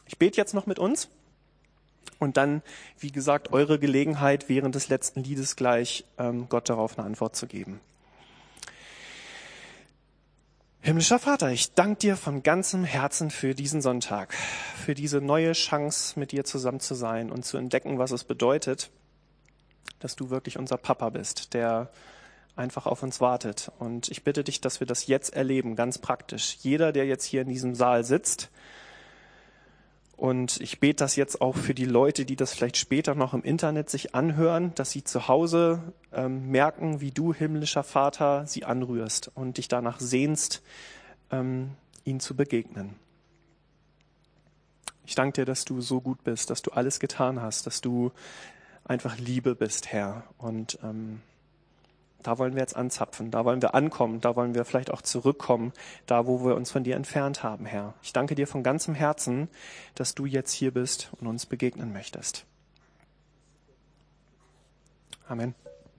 Ich 0.07 0.17
bete 0.17 0.37
jetzt 0.37 0.53
noch 0.53 0.65
mit 0.65 0.77
uns 0.77 1.09
und 2.19 2.37
dann, 2.37 2.61
wie 2.99 3.11
gesagt, 3.11 3.53
eure 3.53 3.79
Gelegenheit 3.79 4.49
während 4.49 4.75
des 4.75 4.89
letzten 4.89 5.23
Liedes 5.23 5.55
gleich 5.55 6.05
ähm, 6.17 6.47
Gott 6.49 6.69
darauf 6.69 6.97
eine 6.97 7.07
Antwort 7.07 7.35
zu 7.35 7.47
geben. 7.47 7.79
Himmlischer 10.83 11.19
Vater, 11.19 11.51
ich 11.51 11.73
danke 11.73 11.99
dir 11.99 12.17
von 12.17 12.41
ganzem 12.41 12.83
Herzen 12.83 13.29
für 13.29 13.53
diesen 13.53 13.81
Sonntag, 13.81 14.33
für 14.33 14.95
diese 14.95 15.21
neue 15.21 15.51
Chance, 15.51 16.19
mit 16.19 16.31
dir 16.31 16.43
zusammen 16.43 16.79
zu 16.79 16.95
sein 16.95 17.31
und 17.31 17.45
zu 17.45 17.57
entdecken, 17.57 17.99
was 17.99 18.09
es 18.09 18.23
bedeutet, 18.23 18.89
dass 19.99 20.15
du 20.15 20.31
wirklich 20.31 20.57
unser 20.57 20.77
Papa 20.77 21.09
bist, 21.09 21.53
der 21.53 21.91
einfach 22.55 22.85
auf 22.85 23.03
uns 23.03 23.21
wartet. 23.21 23.71
Und 23.79 24.09
ich 24.09 24.23
bitte 24.23 24.43
dich, 24.43 24.61
dass 24.61 24.79
wir 24.79 24.87
das 24.87 25.07
jetzt 25.07 25.33
erleben, 25.33 25.75
ganz 25.75 25.97
praktisch. 25.97 26.57
Jeder, 26.61 26.91
der 26.91 27.05
jetzt 27.05 27.25
hier 27.25 27.41
in 27.41 27.49
diesem 27.49 27.75
Saal 27.75 28.03
sitzt 28.03 28.49
Und 30.21 30.61
ich 30.61 30.79
bete 30.79 30.97
das 30.97 31.15
jetzt 31.15 31.41
auch 31.41 31.55
für 31.55 31.73
die 31.73 31.85
Leute, 31.85 32.25
die 32.25 32.35
das 32.35 32.53
vielleicht 32.53 32.77
später 32.77 33.15
noch 33.15 33.33
im 33.33 33.41
Internet 33.41 33.89
sich 33.89 34.13
anhören, 34.13 34.71
dass 34.75 34.91
sie 34.91 35.03
zu 35.03 35.27
Hause 35.27 35.81
ähm, 36.13 36.51
merken, 36.51 37.01
wie 37.01 37.09
du, 37.09 37.33
himmlischer 37.33 37.81
Vater, 37.83 38.45
sie 38.45 38.63
anrührst 38.63 39.31
und 39.33 39.57
dich 39.57 39.67
danach 39.67 39.99
sehnst, 39.99 40.61
ähm, 41.31 41.71
ihnen 42.03 42.19
zu 42.19 42.35
begegnen. 42.35 42.93
Ich 45.07 45.15
danke 45.15 45.41
dir, 45.41 45.45
dass 45.45 45.65
du 45.65 45.81
so 45.81 46.01
gut 46.01 46.23
bist, 46.23 46.51
dass 46.51 46.61
du 46.61 46.69
alles 46.69 46.99
getan 46.99 47.41
hast, 47.41 47.65
dass 47.65 47.81
du 47.81 48.11
einfach 48.83 49.17
Liebe 49.17 49.55
bist, 49.55 49.91
Herr. 49.91 50.23
Und 50.37 50.77
ähm, 50.83 51.21
da 52.23 52.37
wollen 52.37 52.53
wir 52.53 52.61
jetzt 52.61 52.75
anzapfen, 52.75 53.31
da 53.31 53.45
wollen 53.45 53.61
wir 53.61 53.75
ankommen, 53.75 54.21
da 54.21 54.35
wollen 54.35 54.55
wir 54.55 54.65
vielleicht 54.65 54.91
auch 54.91 55.01
zurückkommen, 55.01 55.73
da 56.05 56.27
wo 56.27 56.43
wir 56.45 56.55
uns 56.55 56.71
von 56.71 56.83
dir 56.83 56.95
entfernt 56.95 57.43
haben, 57.43 57.65
Herr. 57.65 57.93
Ich 58.01 58.13
danke 58.13 58.35
dir 58.35 58.47
von 58.47 58.63
ganzem 58.63 58.93
Herzen, 58.95 59.49
dass 59.95 60.15
du 60.15 60.25
jetzt 60.25 60.51
hier 60.51 60.71
bist 60.71 61.11
und 61.19 61.27
uns 61.27 61.45
begegnen 61.45 61.93
möchtest. 61.93 62.45
Amen. 65.27 65.55